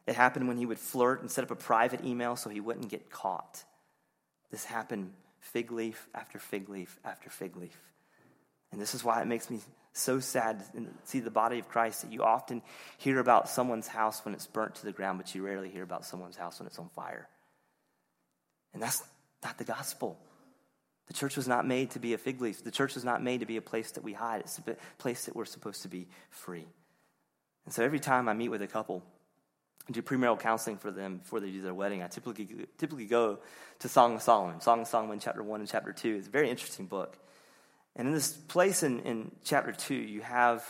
It 0.05 0.15
happened 0.15 0.47
when 0.47 0.57
he 0.57 0.65
would 0.65 0.79
flirt 0.79 1.21
and 1.21 1.31
set 1.31 1.43
up 1.43 1.51
a 1.51 1.55
private 1.55 2.03
email 2.03 2.35
so 2.35 2.49
he 2.49 2.59
wouldn't 2.59 2.89
get 2.89 3.09
caught. 3.09 3.63
This 4.51 4.65
happened 4.65 5.13
fig 5.45 5.71
leaf 5.71 6.07
after 6.13 6.39
fig 6.39 6.69
leaf 6.69 6.99
after 7.05 7.29
fig 7.29 7.55
leaf. 7.55 7.77
And 8.71 8.81
this 8.81 8.95
is 8.95 9.03
why 9.03 9.21
it 9.21 9.27
makes 9.27 9.49
me 9.49 9.59
so 9.93 10.19
sad 10.19 10.59
to 10.73 10.87
see 11.05 11.19
the 11.19 11.31
body 11.31 11.59
of 11.59 11.69
Christ 11.69 12.01
that 12.01 12.11
you 12.11 12.23
often 12.23 12.61
hear 12.97 13.19
about 13.19 13.47
someone's 13.47 13.87
house 13.87 14.25
when 14.25 14.33
it's 14.33 14.47
burnt 14.47 14.75
to 14.75 14.85
the 14.85 14.91
ground, 14.91 15.19
but 15.19 15.33
you 15.33 15.45
rarely 15.45 15.69
hear 15.69 15.83
about 15.83 16.05
someone's 16.05 16.35
house 16.35 16.59
when 16.59 16.67
it's 16.67 16.79
on 16.79 16.89
fire. 16.89 17.29
And 18.73 18.81
that's 18.81 19.03
not 19.43 19.57
the 19.57 19.63
gospel. 19.63 20.17
The 21.07 21.13
church 21.13 21.37
was 21.37 21.47
not 21.47 21.65
made 21.67 21.91
to 21.91 21.99
be 21.99 22.13
a 22.13 22.17
fig 22.17 22.41
leaf. 22.41 22.63
The 22.63 22.71
church 22.71 22.95
was 22.95 23.05
not 23.05 23.23
made 23.23 23.41
to 23.41 23.45
be 23.45 23.57
a 23.57 23.61
place 23.61 23.91
that 23.91 24.03
we 24.03 24.13
hide. 24.13 24.41
It's 24.41 24.59
a 24.59 24.75
place 24.97 25.25
that 25.25 25.35
we're 25.35 25.45
supposed 25.45 25.83
to 25.83 25.87
be 25.87 26.07
free. 26.31 26.65
And 27.65 27.73
so 27.73 27.83
every 27.83 27.99
time 27.99 28.27
I 28.27 28.33
meet 28.33 28.49
with 28.49 28.63
a 28.63 28.67
couple, 28.67 29.03
do 29.91 30.01
premarital 30.01 30.39
counseling 30.39 30.77
for 30.77 30.91
them 30.91 31.17
before 31.17 31.39
they 31.39 31.51
do 31.51 31.61
their 31.61 31.73
wedding. 31.73 32.01
I 32.01 32.07
typically, 32.07 32.47
typically 32.77 33.05
go 33.05 33.39
to 33.79 33.89
Song 33.89 34.15
of 34.15 34.21
Solomon. 34.21 34.61
Song 34.61 34.81
of 34.81 34.87
Solomon, 34.87 35.19
chapter 35.19 35.43
1 35.43 35.59
and 35.59 35.69
chapter 35.69 35.93
2. 35.93 36.15
It's 36.15 36.27
a 36.27 36.31
very 36.31 36.49
interesting 36.49 36.87
book. 36.87 37.17
And 37.95 38.07
in 38.07 38.13
this 38.13 38.33
place 38.33 38.83
in, 38.83 38.99
in 39.01 39.31
chapter 39.43 39.71
2, 39.71 39.93
you 39.93 40.21
have 40.21 40.63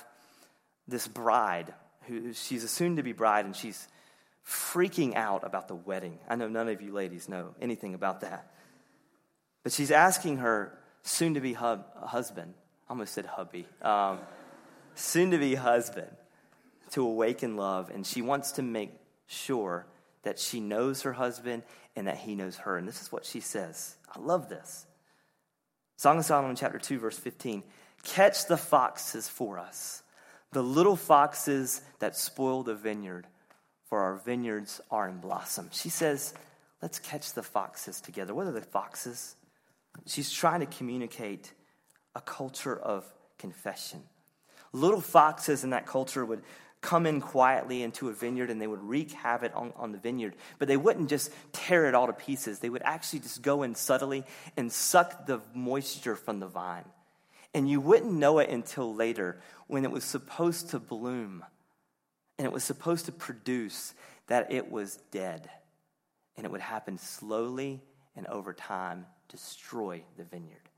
this 0.87 1.07
bride 1.07 1.73
who 2.07 2.33
she's 2.33 2.63
a 2.63 2.67
soon 2.67 2.97
to 2.97 3.03
be 3.03 3.13
bride 3.13 3.45
and 3.45 3.55
she's 3.55 3.87
freaking 4.45 5.15
out 5.15 5.43
about 5.43 5.67
the 5.67 5.75
wedding. 5.75 6.19
I 6.29 6.35
know 6.35 6.47
none 6.47 6.67
of 6.67 6.81
you 6.81 6.93
ladies 6.93 7.27
know 7.27 7.55
anything 7.59 7.95
about 7.95 8.21
that. 8.21 8.51
But 9.63 9.71
she's 9.71 9.89
asking 9.89 10.37
her 10.37 10.77
soon 11.01 11.33
to 11.33 11.39
be 11.39 11.53
hub, 11.53 11.85
husband, 11.95 12.53
I 12.87 12.91
almost 12.91 13.13
said 13.13 13.25
hubby, 13.25 13.65
um, 13.81 14.19
soon 14.93 15.31
to 15.31 15.39
be 15.39 15.55
husband 15.55 16.15
to 16.91 17.01
awaken 17.01 17.57
love. 17.57 17.89
And 17.89 18.05
she 18.05 18.21
wants 18.21 18.53
to 18.53 18.61
make 18.61 18.91
sure 19.27 19.85
that 20.23 20.39
she 20.39 20.59
knows 20.59 21.03
her 21.03 21.13
husband 21.13 21.63
and 21.95 22.07
that 22.07 22.17
he 22.17 22.35
knows 22.35 22.57
her. 22.57 22.77
And 22.77 22.87
this 22.87 23.01
is 23.01 23.11
what 23.11 23.25
she 23.25 23.39
says. 23.39 23.95
I 24.13 24.19
love 24.19 24.49
this. 24.49 24.85
Song 25.97 26.17
of 26.17 26.25
Solomon, 26.25 26.55
chapter 26.55 26.79
2, 26.79 26.99
verse 26.99 27.17
15. 27.17 27.63
Catch 28.03 28.47
the 28.47 28.57
foxes 28.57 29.29
for 29.29 29.57
us, 29.57 30.03
the 30.51 30.61
little 30.61 30.95
foxes 30.95 31.81
that 31.99 32.15
spoil 32.15 32.63
the 32.63 32.75
vineyard, 32.75 33.27
for 33.85 34.01
our 34.01 34.15
vineyards 34.15 34.81
are 34.91 35.07
in 35.07 35.17
blossom. 35.17 35.69
She 35.71 35.89
says, 35.89 36.33
Let's 36.81 36.99
catch 36.99 37.33
the 37.33 37.41
foxes 37.41 38.01
together. 38.01 38.35
What 38.35 38.45
are 38.45 38.51
the 38.51 38.61
foxes? 38.61 39.35
She's 40.05 40.31
trying 40.31 40.59
to 40.59 40.65
communicate 40.65 41.51
a 42.13 42.21
culture 42.21 42.77
of 42.77 43.05
confession. 43.39 44.03
Little 44.71 45.01
foxes 45.01 45.63
in 45.63 45.71
that 45.71 45.87
culture 45.87 46.25
would 46.25 46.43
come 46.85 47.07
in 47.07 47.19
quietly 47.19 47.81
into 47.81 48.09
a 48.09 48.13
vineyard 48.13 48.51
and 48.51 48.61
they 48.61 48.67
would 48.67 48.83
wreak 48.83 49.11
havoc 49.11 49.51
on, 49.55 49.73
on 49.75 49.91
the 49.91 49.97
vineyard. 49.97 50.35
But 50.59 50.67
they 50.67 50.77
wouldn't 50.77 51.09
just 51.09 51.31
tear 51.51 51.87
it 51.87 51.95
all 51.95 52.05
to 52.05 52.13
pieces. 52.13 52.59
They 52.59 52.69
would 52.69 52.83
actually 52.83 53.19
just 53.19 53.41
go 53.41 53.63
in 53.63 53.73
subtly 53.73 54.23
and 54.55 54.71
suck 54.71 55.25
the 55.25 55.41
moisture 55.55 56.15
from 56.15 56.39
the 56.39 56.47
vine. 56.47 56.85
And 57.55 57.67
you 57.67 57.81
wouldn't 57.81 58.13
know 58.13 58.37
it 58.37 58.51
until 58.51 58.93
later 58.93 59.41
when 59.65 59.83
it 59.83 59.89
was 59.89 60.03
supposed 60.03 60.69
to 60.69 60.79
bloom 60.79 61.43
and 62.37 62.45
it 62.45 62.53
was 62.53 62.63
supposed 62.63 63.05
to 63.05 63.11
produce 63.11 63.95
that 64.27 64.51
it 64.51 64.69
was 64.69 64.97
dead. 65.11 65.49
and 66.37 66.45
it 66.45 66.51
would 66.51 66.61
happen 66.61 66.97
slowly 66.97 67.81
and 68.15 68.27
over 68.27 68.53
time 68.53 69.05
destroy 69.29 70.03
the 70.17 70.23
vineyard. 70.23 70.69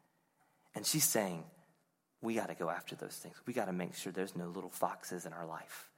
And 0.76 0.86
she's 0.86 1.04
saying, 1.04 1.44
we 2.22 2.36
got 2.36 2.48
to 2.50 2.56
go 2.56 2.70
after 2.70 2.96
those 2.96 3.16
things. 3.16 3.36
We 3.46 3.54
got 3.54 3.66
to 3.66 3.74
make 3.74 3.96
sure 3.96 4.12
there's 4.12 4.36
no 4.36 4.48
little 4.48 4.70
foxes 4.70 5.26
in 5.26 5.34
our 5.34 5.46
life. 5.46 5.90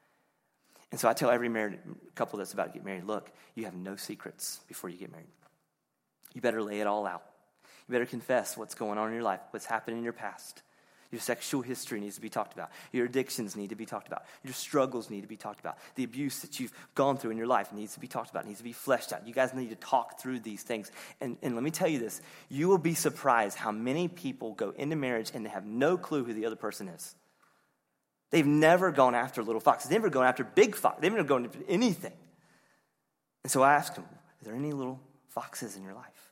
And 0.91 0.99
so 0.99 1.07
I 1.07 1.13
tell 1.13 1.29
every 1.29 1.49
married 1.49 1.79
couple 2.15 2.39
that's 2.39 2.53
about 2.53 2.67
to 2.67 2.73
get 2.73 2.83
married 2.83 3.05
look, 3.05 3.31
you 3.55 3.65
have 3.65 3.75
no 3.75 3.95
secrets 3.95 4.59
before 4.67 4.89
you 4.89 4.97
get 4.97 5.11
married. 5.11 5.27
You 6.33 6.41
better 6.41 6.61
lay 6.61 6.79
it 6.79 6.87
all 6.87 7.05
out. 7.05 7.23
You 7.87 7.93
better 7.93 8.05
confess 8.05 8.57
what's 8.57 8.75
going 8.75 8.97
on 8.97 9.07
in 9.09 9.13
your 9.13 9.23
life, 9.23 9.39
what's 9.51 9.65
happened 9.65 9.97
in 9.97 10.03
your 10.03 10.13
past. 10.13 10.61
Your 11.11 11.21
sexual 11.21 11.63
history 11.63 11.99
needs 11.99 12.15
to 12.15 12.21
be 12.21 12.29
talked 12.29 12.53
about. 12.53 12.69
Your 12.91 13.07
addictions 13.07 13.55
need 13.55 13.69
to 13.69 13.75
be 13.75 13.87
talked 13.87 14.05
about. 14.05 14.25
Your 14.43 14.53
struggles 14.53 15.09
need 15.09 15.21
to 15.21 15.27
be 15.27 15.37
talked 15.37 15.59
about. 15.59 15.79
The 15.95 16.03
abuse 16.03 16.41
that 16.41 16.59
you've 16.59 16.73
gone 16.93 17.17
through 17.17 17.31
in 17.31 17.37
your 17.37 17.47
life 17.47 17.73
needs 17.73 17.95
to 17.95 17.99
be 17.99 18.07
talked 18.07 18.29
about, 18.29 18.43
it 18.43 18.47
needs 18.47 18.59
to 18.59 18.63
be 18.63 18.73
fleshed 18.73 19.11
out. 19.11 19.25
You 19.25 19.33
guys 19.33 19.51
need 19.55 19.71
to 19.71 19.75
talk 19.75 20.21
through 20.21 20.41
these 20.41 20.61
things. 20.61 20.91
And, 21.19 21.37
and 21.41 21.55
let 21.55 21.63
me 21.63 21.71
tell 21.71 21.87
you 21.87 21.97
this 21.97 22.21
you 22.47 22.67
will 22.67 22.77
be 22.77 22.93
surprised 22.93 23.57
how 23.57 23.71
many 23.71 24.07
people 24.07 24.53
go 24.53 24.71
into 24.77 24.95
marriage 24.95 25.31
and 25.33 25.43
they 25.43 25.49
have 25.49 25.65
no 25.65 25.97
clue 25.97 26.23
who 26.23 26.33
the 26.33 26.45
other 26.45 26.55
person 26.55 26.87
is. 26.89 27.15
They've 28.31 28.45
never 28.45 28.91
gone 28.91 29.15
after 29.15 29.43
little 29.43 29.61
foxes, 29.61 29.89
they've 29.89 29.99
never 29.99 30.09
gone 30.09 30.25
after 30.25 30.43
big 30.43 30.75
foxes, 30.75 31.01
they've 31.01 31.11
never 31.11 31.27
gone 31.27 31.45
after 31.45 31.59
anything. 31.67 32.13
And 33.43 33.51
so 33.51 33.63
I 33.63 33.73
asked 33.73 33.95
him, 33.95 34.03
Are 34.03 34.45
there 34.45 34.55
any 34.55 34.71
little 34.71 34.99
foxes 35.29 35.75
in 35.75 35.83
your 35.83 35.93
life? 35.93 36.31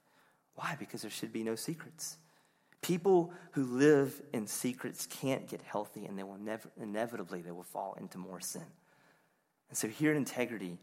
Why? 0.55 0.75
Because 0.77 1.01
there 1.01 1.11
should 1.11 1.33
be 1.33 1.43
no 1.43 1.55
secrets. 1.55 2.17
People 2.81 3.33
who 3.51 3.63
live 3.63 4.21
in 4.33 4.47
secrets 4.47 5.07
can't 5.07 5.47
get 5.47 5.61
healthy 5.61 6.05
and 6.05 6.17
they 6.17 6.23
will 6.23 6.37
never 6.37 6.69
inevitably 6.79 7.41
they 7.41 7.51
will 7.51 7.63
fall 7.63 7.97
into 7.99 8.17
more 8.17 8.39
sin. 8.39 8.65
And 9.69 9.77
so 9.77 9.87
here 9.87 10.11
at 10.11 10.17
Integrity, 10.17 10.77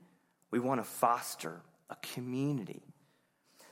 we 0.51 0.59
want 0.59 0.81
to 0.81 0.85
foster 0.85 1.63
a 1.91 1.97
community 1.97 2.83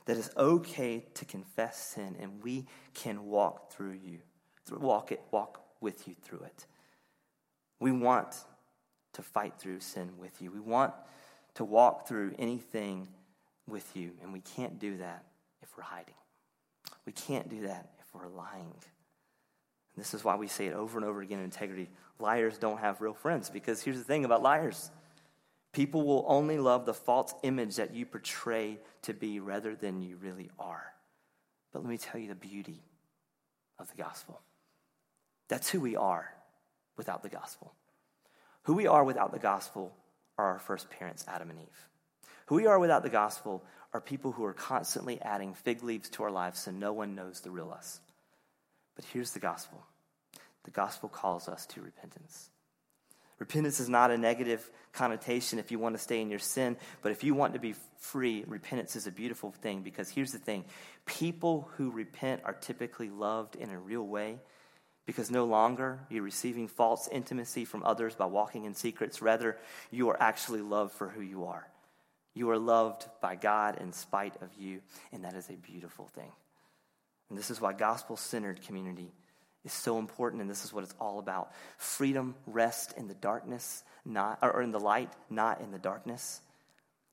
that 0.05 0.17
is 0.17 0.31
okay 0.37 1.05
to 1.13 1.25
confess 1.25 1.77
sin 1.77 2.15
and 2.19 2.43
we 2.43 2.65
can 2.93 3.25
walk 3.25 3.71
through 3.71 3.97
you, 4.03 4.19
walk 4.71 5.11
it, 5.11 5.21
walk 5.31 5.61
with 5.79 6.07
you 6.07 6.13
through 6.13 6.41
it. 6.41 6.65
We 7.83 7.91
want 7.91 8.33
to 9.11 9.21
fight 9.21 9.55
through 9.59 9.81
sin 9.81 10.13
with 10.17 10.41
you. 10.41 10.49
We 10.51 10.61
want 10.61 10.93
to 11.55 11.65
walk 11.65 12.07
through 12.07 12.33
anything 12.39 13.09
with 13.67 13.85
you, 13.93 14.11
and 14.21 14.31
we 14.31 14.39
can't 14.39 14.79
do 14.79 14.95
that 14.99 15.25
if 15.61 15.67
we're 15.75 15.83
hiding. 15.83 16.15
We 17.05 17.11
can't 17.11 17.49
do 17.49 17.67
that 17.67 17.89
if 17.99 18.05
we're 18.15 18.29
lying. 18.29 18.71
And 18.71 19.97
this 19.97 20.13
is 20.13 20.23
why 20.23 20.37
we 20.37 20.47
say 20.47 20.67
it 20.67 20.73
over 20.73 20.97
and 20.97 21.05
over 21.05 21.21
again 21.21 21.39
in 21.39 21.43
integrity. 21.43 21.89
Liars 22.19 22.57
don't 22.57 22.79
have 22.79 23.01
real 23.01 23.13
friends 23.13 23.49
because 23.49 23.81
here's 23.81 23.97
the 23.97 24.05
thing 24.05 24.23
about 24.23 24.41
liars 24.41 24.89
people 25.73 26.03
will 26.03 26.23
only 26.29 26.59
love 26.59 26.85
the 26.85 26.93
false 26.93 27.35
image 27.43 27.75
that 27.75 27.93
you 27.93 28.05
portray 28.05 28.79
to 29.01 29.13
be 29.13 29.41
rather 29.41 29.75
than 29.75 30.01
you 30.01 30.15
really 30.23 30.49
are. 30.57 30.93
But 31.73 31.81
let 31.81 31.89
me 31.89 31.97
tell 31.97 32.21
you 32.21 32.29
the 32.29 32.35
beauty 32.35 32.81
of 33.77 33.89
the 33.89 34.01
gospel. 34.01 34.39
That's 35.49 35.69
who 35.69 35.81
we 35.81 35.97
are 35.97 36.33
without 36.97 37.23
the 37.23 37.29
gospel. 37.29 37.73
Who 38.63 38.73
we 38.73 38.87
are 38.87 39.03
without 39.03 39.31
the 39.31 39.39
gospel 39.39 39.93
are 40.37 40.53
our 40.53 40.59
first 40.59 40.89
parents, 40.89 41.25
Adam 41.27 41.49
and 41.49 41.59
Eve. 41.59 41.89
Who 42.47 42.55
we 42.55 42.67
are 42.67 42.79
without 42.79 43.03
the 43.03 43.09
gospel 43.09 43.63
are 43.93 44.01
people 44.01 44.31
who 44.31 44.43
are 44.45 44.53
constantly 44.53 45.21
adding 45.21 45.53
fig 45.53 45.83
leaves 45.83 46.09
to 46.09 46.23
our 46.23 46.31
lives 46.31 46.59
so 46.59 46.71
no 46.71 46.93
one 46.93 47.15
knows 47.15 47.41
the 47.41 47.51
real 47.51 47.71
us. 47.71 47.99
But 48.95 49.05
here's 49.05 49.31
the 49.31 49.39
gospel 49.39 49.83
the 50.63 50.71
gospel 50.71 51.09
calls 51.09 51.49
us 51.49 51.65
to 51.67 51.81
repentance. 51.81 52.49
Repentance 53.39 53.81
is 53.81 53.89
not 53.89 54.11
a 54.11 54.17
negative 54.17 54.69
connotation 54.93 55.59
if 55.59 55.71
you 55.71 55.79
want 55.79 55.95
to 55.95 56.01
stay 56.01 56.21
in 56.21 56.29
your 56.29 56.39
sin, 56.39 56.77
but 57.01 57.11
if 57.11 57.23
you 57.23 57.33
want 57.33 57.53
to 57.53 57.59
be 57.59 57.75
free, 57.97 58.45
repentance 58.47 58.95
is 58.95 59.07
a 59.07 59.11
beautiful 59.11 59.51
thing 59.51 59.81
because 59.81 60.09
here's 60.09 60.31
the 60.31 60.39
thing 60.39 60.63
people 61.05 61.67
who 61.75 61.91
repent 61.91 62.41
are 62.45 62.53
typically 62.53 63.09
loved 63.09 63.55
in 63.55 63.69
a 63.69 63.77
real 63.77 64.03
way 64.03 64.39
because 65.05 65.29
no 65.29 65.45
longer 65.45 65.99
you're 66.09 66.23
receiving 66.23 66.67
false 66.67 67.07
intimacy 67.07 67.65
from 67.65 67.83
others 67.83 68.15
by 68.15 68.25
walking 68.25 68.65
in 68.65 68.73
secrets. 68.73 69.21
Rather, 69.21 69.57
you 69.91 70.09
are 70.09 70.21
actually 70.21 70.61
loved 70.61 70.93
for 70.93 71.09
who 71.09 71.21
you 71.21 71.45
are. 71.45 71.67
You 72.33 72.49
are 72.49 72.57
loved 72.57 73.05
by 73.21 73.35
God 73.35 73.79
in 73.79 73.93
spite 73.93 74.41
of 74.41 74.49
you, 74.57 74.81
and 75.11 75.23
that 75.23 75.35
is 75.35 75.49
a 75.49 75.53
beautiful 75.53 76.07
thing. 76.07 76.31
And 77.29 77.37
this 77.37 77.51
is 77.51 77.61
why 77.61 77.73
gospel 77.73 78.17
centered 78.17 78.63
community 78.63 79.11
is 79.63 79.73
so 79.73 79.97
important, 79.99 80.41
and 80.41 80.49
this 80.49 80.65
is 80.65 80.73
what 80.73 80.83
it's 80.83 80.95
all 80.99 81.19
about. 81.19 81.51
Freedom 81.77 82.35
rests 82.47 82.93
in 82.93 83.07
the 83.07 83.13
darkness, 83.13 83.83
not 84.05 84.39
or 84.41 84.61
in 84.61 84.71
the 84.71 84.79
light, 84.79 85.11
not 85.29 85.61
in 85.61 85.71
the 85.71 85.79
darkness. 85.79 86.41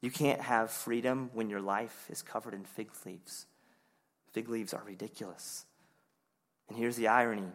You 0.01 0.11
can't 0.11 0.41
have 0.41 0.71
freedom 0.71 1.31
when 1.35 1.51
your 1.51 1.61
life 1.61 2.07
is 2.09 2.23
covered 2.23 2.55
in 2.55 2.65
fig 2.65 2.91
leaves. 3.05 3.47
Fig 4.33 4.49
leaves 4.49 4.73
are 4.73 4.83
ridiculous. 4.87 5.65
And 6.69 6.79
here's 6.79 6.97
the 6.97 7.09
irony 7.09 7.51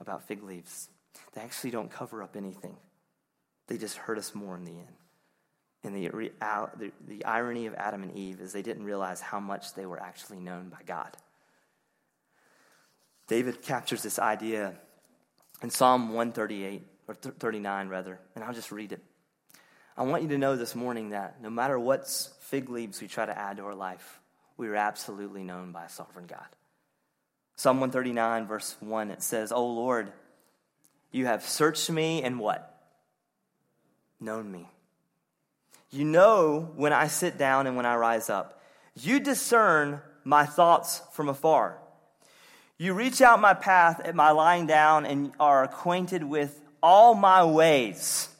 about 0.00 0.26
fig 0.26 0.42
leaves 0.42 0.88
they 1.34 1.40
actually 1.40 1.70
don't 1.70 1.90
cover 1.90 2.22
up 2.22 2.36
anything, 2.36 2.76
they 3.66 3.78
just 3.78 3.96
hurt 3.96 4.18
us 4.18 4.34
more 4.34 4.56
in 4.56 4.64
the 4.64 4.72
end. 4.72 4.96
And 5.82 5.96
the, 5.96 6.08
the, 6.78 6.92
the 7.06 7.24
irony 7.24 7.66
of 7.66 7.74
Adam 7.74 8.02
and 8.02 8.14
Eve 8.16 8.40
is 8.40 8.52
they 8.52 8.62
didn't 8.62 8.84
realize 8.84 9.20
how 9.20 9.40
much 9.40 9.74
they 9.74 9.86
were 9.86 10.00
actually 10.00 10.38
known 10.38 10.68
by 10.68 10.80
God. 10.84 11.16
David 13.28 13.62
captures 13.62 14.02
this 14.02 14.18
idea 14.18 14.74
in 15.62 15.70
Psalm 15.70 16.08
138, 16.08 16.82
or 17.08 17.14
39 17.14 17.88
rather, 17.88 18.18
and 18.34 18.44
I'll 18.44 18.52
just 18.52 18.72
read 18.72 18.92
it. 18.92 19.02
I 19.96 20.02
want 20.02 20.22
you 20.22 20.28
to 20.30 20.38
know 20.38 20.56
this 20.56 20.74
morning 20.74 21.10
that 21.10 21.40
no 21.40 21.50
matter 21.50 21.78
what 21.78 22.08
fig 22.40 22.68
leaves 22.68 23.00
we 23.00 23.08
try 23.08 23.24
to 23.24 23.36
add 23.36 23.58
to 23.58 23.64
our 23.64 23.74
life, 23.74 24.20
we 24.56 24.68
are 24.68 24.76
absolutely 24.76 25.44
known 25.44 25.72
by 25.72 25.84
a 25.84 25.88
sovereign 25.88 26.26
God. 26.26 26.46
Psalm 27.60 27.78
139, 27.78 28.46
verse 28.46 28.74
1, 28.80 29.10
it 29.10 29.22
says, 29.22 29.52
O 29.52 29.66
Lord, 29.66 30.10
you 31.12 31.26
have 31.26 31.46
searched 31.46 31.90
me 31.90 32.22
and 32.22 32.40
what? 32.40 32.74
Known 34.18 34.50
me. 34.50 34.66
You 35.90 36.06
know 36.06 36.72
when 36.76 36.94
I 36.94 37.08
sit 37.08 37.36
down 37.36 37.66
and 37.66 37.76
when 37.76 37.84
I 37.84 37.96
rise 37.96 38.30
up. 38.30 38.62
You 38.94 39.20
discern 39.20 40.00
my 40.24 40.46
thoughts 40.46 41.02
from 41.12 41.28
afar. 41.28 41.76
You 42.78 42.94
reach 42.94 43.20
out 43.20 43.42
my 43.42 43.52
path 43.52 44.00
at 44.06 44.14
my 44.14 44.30
lying 44.30 44.66
down 44.66 45.04
and 45.04 45.30
are 45.38 45.62
acquainted 45.62 46.24
with 46.24 46.58
all 46.82 47.12
my 47.12 47.44
ways. 47.44 48.30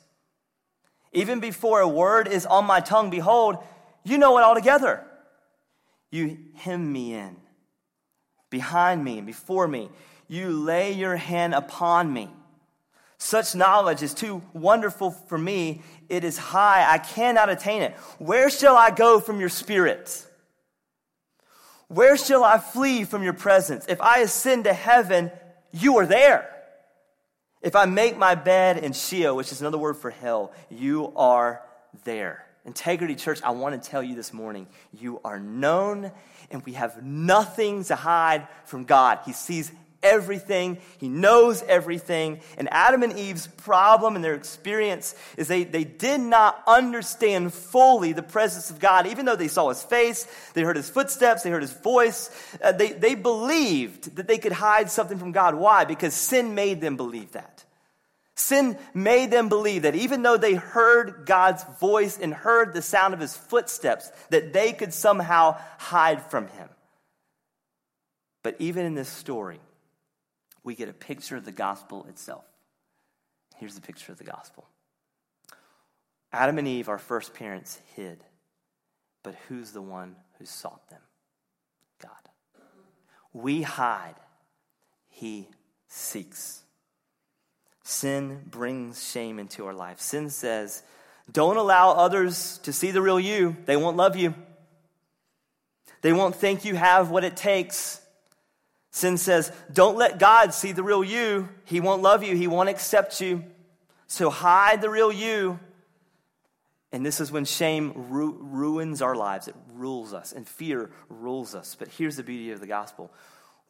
Even 1.12 1.40
before 1.40 1.80
a 1.80 1.87
word 1.87 2.26
is 2.26 2.46
on 2.46 2.64
my 2.64 2.80
tongue, 2.80 3.11
behold, 3.11 3.59
you 4.02 4.16
know 4.16 4.38
it 4.38 4.42
altogether. 4.44 5.04
You 6.11 6.38
hem 6.54 6.90
me 6.90 7.12
in, 7.12 7.37
behind 8.50 9.02
me 9.02 9.18
and 9.18 9.26
before 9.26 9.66
me. 9.66 9.88
You 10.28 10.50
lay 10.50 10.92
your 10.92 11.16
hand 11.16 11.54
upon 11.54 12.12
me. 12.12 12.28
Such 13.18 13.54
knowledge 13.54 14.02
is 14.02 14.14
too 14.14 14.42
wonderful 14.52 15.10
for 15.10 15.36
me. 15.36 15.82
It 16.08 16.24
is 16.24 16.38
high. 16.38 16.90
I 16.90 16.98
cannot 16.98 17.50
attain 17.50 17.82
it. 17.82 17.92
Where 18.18 18.48
shall 18.48 18.76
I 18.76 18.90
go 18.90 19.20
from 19.20 19.40
your 19.40 19.48
spirit? 19.48 20.26
Where 21.88 22.16
shall 22.16 22.44
I 22.44 22.58
flee 22.58 23.04
from 23.04 23.22
your 23.22 23.32
presence? 23.32 23.84
If 23.88 24.00
I 24.00 24.20
ascend 24.20 24.64
to 24.64 24.72
heaven, 24.72 25.30
you 25.72 25.98
are 25.98 26.06
there. 26.06 26.48
If 27.62 27.76
I 27.76 27.84
make 27.84 28.16
my 28.16 28.36
bed 28.36 28.78
in 28.78 28.92
Sheol, 28.92 29.36
which 29.36 29.52
is 29.52 29.60
another 29.60 29.76
word 29.76 29.96
for 29.96 30.10
hell, 30.10 30.52
you 30.70 31.12
are 31.16 31.62
there. 32.04 32.46
Integrity 32.64 33.14
Church, 33.14 33.40
I 33.42 33.51
want 33.51 33.83
to 33.83 33.90
tell 33.90 34.03
you 34.03 34.14
this 34.14 34.33
morning, 34.33 34.66
you 34.92 35.20
are 35.25 35.40
known 35.40 36.12
and 36.51 36.64
we 36.64 36.75
have 36.75 37.03
nothing 37.03 37.85
to 37.85 37.94
hide 37.94 38.46
from 38.64 38.85
God. 38.85 39.20
He 39.25 39.33
sees 39.33 39.73
everything, 40.03 40.79
He 40.99 41.09
knows 41.09 41.62
everything. 41.62 42.40
And 42.59 42.68
Adam 42.70 43.03
and 43.03 43.18
Eve's 43.18 43.46
problem 43.46 44.16
and 44.16 44.25
their 44.25 44.35
experience 44.35 45.14
is 45.37 45.49
they, 45.49 45.64
they 45.64 45.85
did 45.85 46.20
not 46.20 46.62
understand 46.66 47.53
fully 47.53 48.12
the 48.12 48.23
presence 48.23 48.70
of 48.70 48.79
God. 48.79 49.07
Even 49.07 49.27
though 49.27 49.37
they 49.37 49.49
saw 49.49 49.68
His 49.68 49.83
face, 49.83 50.27
they 50.55 50.62
heard 50.62 50.77
His 50.77 50.90
footsteps, 50.90 51.42
they 51.42 51.51
heard 51.51 51.62
His 51.62 51.73
voice, 51.73 52.31
uh, 52.62 52.73
they, 52.73 52.92
they 52.92 53.14
believed 53.14 54.16
that 54.16 54.27
they 54.27 54.38
could 54.38 54.53
hide 54.53 54.90
something 54.90 55.18
from 55.18 55.33
God. 55.33 55.55
Why? 55.55 55.85
Because 55.85 56.14
sin 56.14 56.55
made 56.55 56.81
them 56.81 56.96
believe 56.96 57.33
that. 57.33 57.60
Sin 58.40 58.79
made 58.94 59.31
them 59.31 59.50
believe 59.50 59.83
that 59.83 59.94
even 59.94 60.22
though 60.22 60.38
they 60.38 60.55
heard 60.55 61.26
God's 61.26 61.62
voice 61.79 62.18
and 62.18 62.33
heard 62.33 62.72
the 62.72 62.81
sound 62.81 63.12
of 63.12 63.20
his 63.20 63.37
footsteps, 63.37 64.11
that 64.31 64.55
they 64.55 64.72
could 64.72 64.94
somehow 64.94 65.59
hide 65.79 66.22
from 66.22 66.48
him. 66.48 66.68
But 68.42 68.57
even 68.59 68.87
in 68.87 68.94
this 68.94 69.11
story, 69.11 69.61
we 70.64 70.74
get 70.74 70.88
a 70.88 70.94
picture 70.94 71.37
of 71.37 71.44
the 71.44 71.53
gospel 71.53 72.07
itself. 72.09 72.44
Here's 73.59 73.74
the 73.74 73.83
picture 73.83 74.11
of 74.11 74.16
the 74.16 74.24
gospel 74.24 74.66
Adam 76.33 76.57
and 76.57 76.66
Eve, 76.66 76.88
our 76.88 76.98
first 76.98 77.35
parents, 77.35 77.79
hid. 77.94 78.24
But 79.22 79.35
who's 79.48 79.72
the 79.72 79.83
one 79.83 80.16
who 80.38 80.46
sought 80.46 80.88
them? 80.88 81.03
God. 82.00 82.62
We 83.35 83.61
hide, 83.61 84.16
He 85.11 85.46
seeks. 85.88 86.62
Sin 87.90 88.40
brings 88.46 89.05
shame 89.11 89.40
into 89.40 89.66
our 89.66 89.74
life. 89.74 90.00
Sin 90.00 90.31
says, 90.31 90.85
don't 91.33 91.57
allow 91.57 91.90
others 91.90 92.59
to 92.59 92.72
see 92.72 92.92
the 92.92 93.03
real 93.03 93.18
you, 93.18 93.57
they 93.66 93.76
won't 93.76 93.96
love 93.96 94.14
you. 94.14 94.33
They 96.00 96.12
won't 96.12 96.37
think 96.37 96.64
you 96.64 96.76
have 96.76 97.11
what 97.11 97.24
it 97.24 97.37
takes. 97.37 98.00
Sin 98.92 99.18
says, 99.18 99.50
don't 99.72 99.96
let 99.96 100.20
God 100.20 100.55
see 100.55 100.70
the 100.70 100.85
real 100.85 101.03
you. 101.03 101.48
He 101.64 101.81
won't 101.81 102.00
love 102.00 102.22
you, 102.22 102.37
He 102.37 102.46
won't 102.46 102.68
accept 102.68 103.20
you. 103.20 103.42
So 104.07 104.31
hide 104.31 104.83
the 104.83 104.90
real 104.90 105.11
you. 105.11 105.59
And 106.92 107.05
this 107.05 107.20
is 107.20 107.33
when 107.33 107.44
shame 107.44 107.92
ru- 108.09 108.38
ruins 108.40 109.03
our 109.03 109.16
lives. 109.16 109.48
It 109.48 109.57
rules 109.74 110.14
us, 110.14 110.33
and 110.33 110.46
fear 110.46 110.90
rules 111.09 111.57
us. 111.57 111.74
But 111.76 111.88
here's 111.88 112.16
the 112.16 112.22
beauty 112.22 112.53
of 112.53 112.61
the 112.61 112.68
gospel 112.68 113.11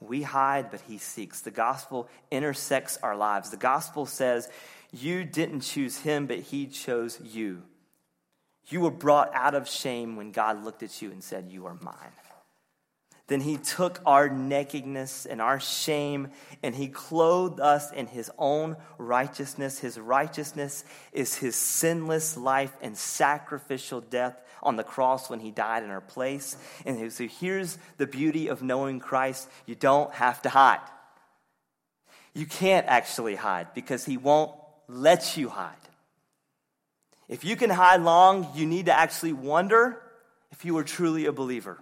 we 0.01 0.23
hide, 0.23 0.71
but 0.71 0.81
He 0.83 0.99
seeks. 0.99 1.41
The 1.41 1.51
gospel 1.51 2.09
intersects 2.31 2.99
our 3.03 3.17
lives. 3.17 3.51
The 3.51 3.57
gospel 3.57 4.07
says, 4.07 4.49
You 4.93 5.25
didn't 5.25 5.61
choose 5.61 5.99
Him, 5.99 6.27
but 6.27 6.39
He 6.39 6.67
chose 6.67 7.21
you. 7.21 7.63
You 8.69 8.81
were 8.81 8.91
brought 8.91 9.31
out 9.35 9.55
of 9.55 9.69
shame 9.69 10.17
when 10.17 10.33
God 10.33 10.65
looked 10.65 10.83
at 10.83 11.03
you 11.03 11.11
and 11.11 11.23
said, 11.23 11.51
You 11.51 11.67
are 11.67 11.77
mine. 11.81 12.13
Then 13.31 13.41
he 13.41 13.59
took 13.59 14.01
our 14.05 14.29
nakedness 14.29 15.25
and 15.25 15.41
our 15.41 15.61
shame 15.61 16.31
and 16.65 16.75
he 16.75 16.89
clothed 16.89 17.61
us 17.61 17.93
in 17.93 18.09
his 18.09 18.29
own 18.37 18.77
righteousness. 18.99 19.79
His 19.79 20.01
righteousness 20.01 20.85
is 21.13 21.37
his 21.37 21.55
sinless 21.55 22.37
life 22.37 22.77
and 22.81 22.99
sacrificial 22.99 24.01
death 24.01 24.43
on 24.65 24.75
the 24.75 24.83
cross 24.83 25.31
when 25.31 25.39
he 25.39 25.53
died 25.53 25.85
in 25.85 25.91
our 25.91 26.01
place. 26.01 26.57
And 26.85 27.13
so 27.13 27.29
here's 27.29 27.79
the 27.99 28.07
beauty 28.09 28.49
of 28.49 28.65
knowing 28.65 28.99
Christ 28.99 29.49
you 29.65 29.77
don't 29.77 30.13
have 30.15 30.43
to 30.43 30.49
hide. 30.49 30.81
You 32.35 32.47
can't 32.47 32.89
actually 32.89 33.37
hide 33.37 33.75
because 33.75 34.05
he 34.05 34.17
won't 34.17 34.51
let 34.89 35.37
you 35.37 35.51
hide. 35.51 35.77
If 37.29 37.45
you 37.45 37.55
can 37.55 37.71
hide 37.71 38.01
long, 38.01 38.49
you 38.57 38.67
need 38.67 38.87
to 38.87 38.93
actually 38.93 39.35
wonder 39.35 40.03
if 40.51 40.65
you 40.65 40.77
are 40.79 40.85
truly 40.85 41.27
a 41.27 41.33
believer. 41.33 41.79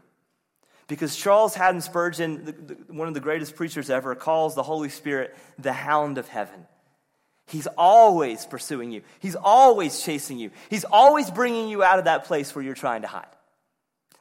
Because 0.89 1.15
Charles 1.15 1.55
Haddon 1.55 1.83
Spurgeon, 1.83 2.45
the, 2.47 2.53
the, 2.53 2.75
one 2.93 3.09
of 3.09 3.15
the 3.15 3.21
greatest 3.21 3.55
preachers 3.55 3.91
ever, 3.91 4.15
calls 4.15 4.55
the 4.55 4.63
Holy 4.63 4.89
Spirit 4.89 5.37
the 5.59 5.73
hound 5.73 6.19
of 6.19 6.29
heaven. 6.29 6.67
He's 7.47 7.67
always 7.79 8.45
pursuing 8.45 8.91
you, 8.91 9.03
He's 9.21 9.37
always 9.37 10.03
chasing 10.03 10.39
you, 10.39 10.51
He's 10.71 10.85
always 10.85 11.31
bringing 11.31 11.69
you 11.69 11.83
out 11.83 11.99
of 11.99 12.07
that 12.07 12.25
place 12.25 12.55
where 12.55 12.65
you're 12.65 12.75
trying 12.75 13.03
to 13.03 13.09
hide. 13.09 13.27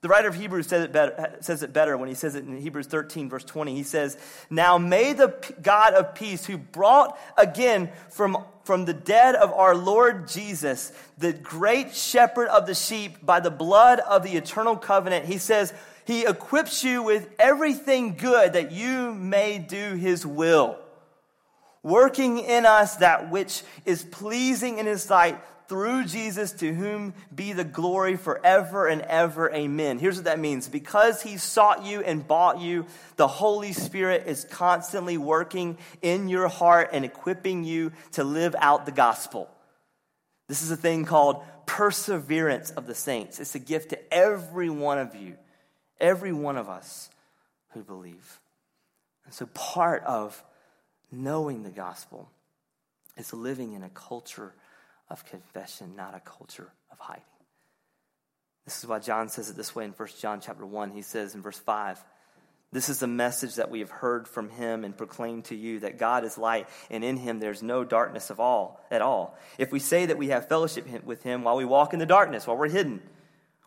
The 0.01 0.09
writer 0.09 0.27
of 0.27 0.35
Hebrews 0.35 0.67
says 0.67 0.83
it, 0.83 0.91
better, 0.91 1.37
says 1.41 1.63
it 1.63 1.73
better 1.73 1.97
when 1.97 2.07
he 2.07 2.13
says 2.13 2.35
it 2.35 2.45
in 2.45 2.61
Hebrews 2.61 2.85
13, 2.85 3.29
verse 3.29 3.43
20. 3.43 3.73
He 3.73 3.81
says, 3.81 4.15
Now 4.47 4.77
may 4.77 5.13
the 5.13 5.33
God 5.61 5.95
of 5.95 6.13
peace, 6.13 6.45
who 6.45 6.57
brought 6.57 7.19
again 7.35 7.89
from, 8.11 8.37
from 8.63 8.85
the 8.85 8.93
dead 8.93 9.33
of 9.33 9.51
our 9.51 9.75
Lord 9.75 10.27
Jesus, 10.27 10.91
the 11.17 11.33
great 11.33 11.95
shepherd 11.95 12.47
of 12.49 12.67
the 12.67 12.75
sheep, 12.75 13.25
by 13.25 13.39
the 13.39 13.49
blood 13.49 13.99
of 13.99 14.21
the 14.21 14.37
eternal 14.37 14.77
covenant, 14.77 15.25
he 15.25 15.39
says, 15.39 15.73
he 16.07 16.25
equips 16.25 16.85
you 16.85 17.03
with 17.03 17.27
everything 17.37 18.15
good 18.15 18.53
that 18.53 18.71
you 18.71 19.13
may 19.13 19.59
do 19.59 19.95
His 19.95 20.25
will, 20.25 20.79
working 21.83 22.39
in 22.39 22.65
us 22.65 22.95
that 22.95 23.29
which 23.29 23.61
is 23.83 24.03
pleasing 24.03 24.77
in 24.77 24.85
His 24.85 25.03
sight 25.03 25.37
through 25.67 26.05
Jesus, 26.05 26.53
to 26.53 26.73
whom 26.73 27.13
be 27.35 27.51
the 27.51 27.65
glory 27.65 28.15
forever 28.15 28.87
and 28.87 29.01
ever. 29.01 29.51
Amen. 29.51 29.99
Here's 29.99 30.15
what 30.15 30.23
that 30.23 30.39
means 30.39 30.69
because 30.69 31.21
He 31.21 31.35
sought 31.35 31.85
you 31.85 31.99
and 31.99 32.25
bought 32.25 32.61
you, 32.61 32.85
the 33.17 33.27
Holy 33.27 33.73
Spirit 33.73 34.27
is 34.27 34.45
constantly 34.45 35.17
working 35.17 35.77
in 36.01 36.29
your 36.29 36.47
heart 36.47 36.91
and 36.93 37.03
equipping 37.03 37.65
you 37.65 37.91
to 38.13 38.23
live 38.23 38.55
out 38.59 38.85
the 38.85 38.93
gospel. 38.93 39.49
This 40.47 40.61
is 40.61 40.71
a 40.71 40.77
thing 40.77 41.03
called 41.03 41.43
perseverance 41.65 42.69
of 42.69 42.87
the 42.87 42.95
saints. 42.95 43.41
It's 43.41 43.55
a 43.55 43.59
gift 43.59 43.89
to 43.89 44.13
every 44.13 44.69
one 44.69 44.99
of 44.99 45.13
you 45.13 45.35
Every 45.99 46.31
one 46.31 46.57
of 46.57 46.69
us 46.69 47.09
who 47.69 47.83
believe. 47.83 48.39
And 49.25 49.33
so, 49.33 49.47
part 49.47 50.03
of 50.03 50.43
knowing 51.11 51.63
the 51.63 51.69
gospel 51.69 52.29
is 53.17 53.33
living 53.33 53.73
in 53.73 53.83
a 53.83 53.89
culture 53.89 54.53
of 55.09 55.25
confession, 55.25 55.95
not 55.95 56.15
a 56.15 56.19
culture 56.19 56.71
of 56.91 56.99
hiding. 56.99 57.23
This 58.65 58.79
is 58.79 58.87
why 58.87 58.99
John 58.99 59.29
says 59.29 59.49
it 59.49 59.55
this 59.55 59.73
way 59.73 59.85
in 59.85 59.91
1 59.91 60.09
John 60.19 60.41
chapter 60.41 60.65
1. 60.65 60.91
He 60.91 61.01
says 61.01 61.35
in 61.35 61.41
verse 61.41 61.57
5, 61.57 62.03
This 62.73 62.89
is 62.89 62.99
the 62.99 63.07
message 63.07 63.55
that 63.55 63.71
we 63.71 63.79
have 63.79 63.89
heard 63.89 64.27
from 64.27 64.49
him 64.49 64.83
and 64.83 64.95
proclaimed 64.95 65.45
to 65.45 65.55
you 65.55 65.79
that 65.79 65.97
God 65.97 66.25
is 66.25 66.37
light, 66.37 66.67
and 66.89 67.03
in 67.03 67.15
him 67.15 67.39
there's 67.39 67.63
no 67.63 67.85
darkness 67.85 68.29
of 68.29 68.41
all 68.41 68.81
at 68.91 69.01
all. 69.01 69.37
If 69.57 69.71
we 69.71 69.79
say 69.79 70.07
that 70.07 70.17
we 70.17 70.27
have 70.29 70.49
fellowship 70.49 70.85
with 71.05 71.23
him 71.23 71.43
while 71.43 71.55
we 71.55 71.63
walk 71.63 71.93
in 71.93 71.99
the 71.99 72.05
darkness, 72.05 72.45
while 72.45 72.57
we're 72.57 72.67
hidden, 72.67 73.01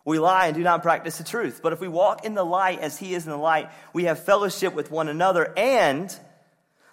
we 0.05 0.19
lie 0.19 0.47
and 0.47 0.55
do 0.55 0.63
not 0.63 0.81
practice 0.81 1.17
the 1.17 1.23
truth. 1.23 1.61
But 1.61 1.73
if 1.73 1.79
we 1.79 1.87
walk 1.87 2.25
in 2.25 2.33
the 2.33 2.43
light 2.43 2.79
as 2.79 2.97
he 2.97 3.13
is 3.13 3.25
in 3.25 3.31
the 3.31 3.37
light, 3.37 3.69
we 3.93 4.05
have 4.05 4.23
fellowship 4.23 4.73
with 4.73 4.91
one 4.91 5.07
another, 5.07 5.53
and 5.57 6.15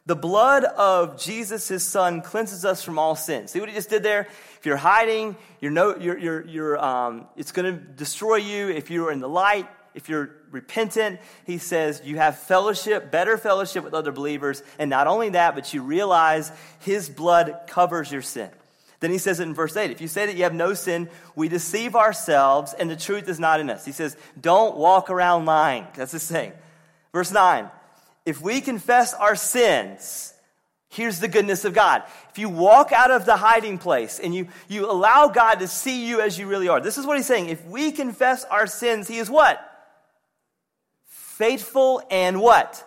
the 0.08 0.16
blood 0.16 0.64
of 0.64 1.20
Jesus, 1.20 1.68
his 1.68 1.82
son, 1.82 2.22
cleanses 2.22 2.64
us 2.64 2.82
from 2.82 2.98
all 2.98 3.14
sin. 3.14 3.46
See 3.46 3.60
what 3.60 3.68
he 3.68 3.74
just 3.74 3.90
did 3.90 4.02
there? 4.02 4.26
If 4.58 4.64
you're 4.64 4.78
hiding, 4.78 5.36
you're 5.60 5.70
no, 5.70 5.96
you're, 5.96 6.16
you're, 6.16 6.46
you're, 6.46 6.82
um, 6.82 7.26
it's 7.36 7.52
going 7.52 7.74
to 7.74 7.78
destroy 7.78 8.36
you. 8.36 8.70
If 8.70 8.90
you're 8.90 9.12
in 9.12 9.20
the 9.20 9.28
light, 9.28 9.68
if 9.94 10.08
you're 10.08 10.30
repentant, 10.50 11.20
he 11.44 11.58
says 11.58 12.00
you 12.04 12.16
have 12.16 12.38
fellowship, 12.38 13.10
better 13.10 13.36
fellowship 13.36 13.84
with 13.84 13.92
other 13.92 14.10
believers. 14.10 14.62
And 14.78 14.88
not 14.88 15.08
only 15.08 15.28
that, 15.30 15.54
but 15.54 15.74
you 15.74 15.82
realize 15.82 16.50
his 16.78 17.10
blood 17.10 17.64
covers 17.66 18.10
your 18.10 18.22
sin. 18.22 18.48
Then 19.00 19.10
he 19.10 19.18
says 19.18 19.38
it 19.38 19.44
in 19.44 19.54
verse 19.54 19.76
8 19.76 19.90
if 19.90 20.00
you 20.00 20.08
say 20.08 20.26
that 20.26 20.36
you 20.36 20.42
have 20.42 20.54
no 20.54 20.74
sin, 20.74 21.08
we 21.36 21.48
deceive 21.48 21.94
ourselves 21.94 22.74
and 22.74 22.90
the 22.90 22.96
truth 22.96 23.28
is 23.28 23.38
not 23.38 23.60
in 23.60 23.70
us. 23.70 23.84
He 23.84 23.92
says, 23.92 24.16
don't 24.40 24.76
walk 24.76 25.10
around 25.10 25.44
lying. 25.46 25.86
That's 25.94 26.12
the 26.12 26.18
saying. 26.18 26.52
Verse 27.12 27.32
9 27.32 27.70
if 28.26 28.42
we 28.42 28.60
confess 28.60 29.14
our 29.14 29.34
sins, 29.34 30.34
here's 30.90 31.18
the 31.18 31.28
goodness 31.28 31.64
of 31.64 31.72
God. 31.72 32.02
If 32.30 32.38
you 32.38 32.50
walk 32.50 32.92
out 32.92 33.10
of 33.10 33.24
the 33.24 33.38
hiding 33.38 33.78
place 33.78 34.18
and 34.18 34.34
you, 34.34 34.48
you 34.68 34.90
allow 34.90 35.28
God 35.28 35.60
to 35.60 35.66
see 35.66 36.06
you 36.06 36.20
as 36.20 36.38
you 36.38 36.46
really 36.46 36.68
are, 36.68 36.78
this 36.78 36.98
is 36.98 37.06
what 37.06 37.16
he's 37.16 37.26
saying. 37.26 37.48
If 37.48 37.64
we 37.64 37.90
confess 37.90 38.44
our 38.44 38.66
sins, 38.66 39.08
he 39.08 39.16
is 39.16 39.30
what? 39.30 39.58
Faithful 41.06 42.02
and 42.10 42.42
what? 42.42 42.84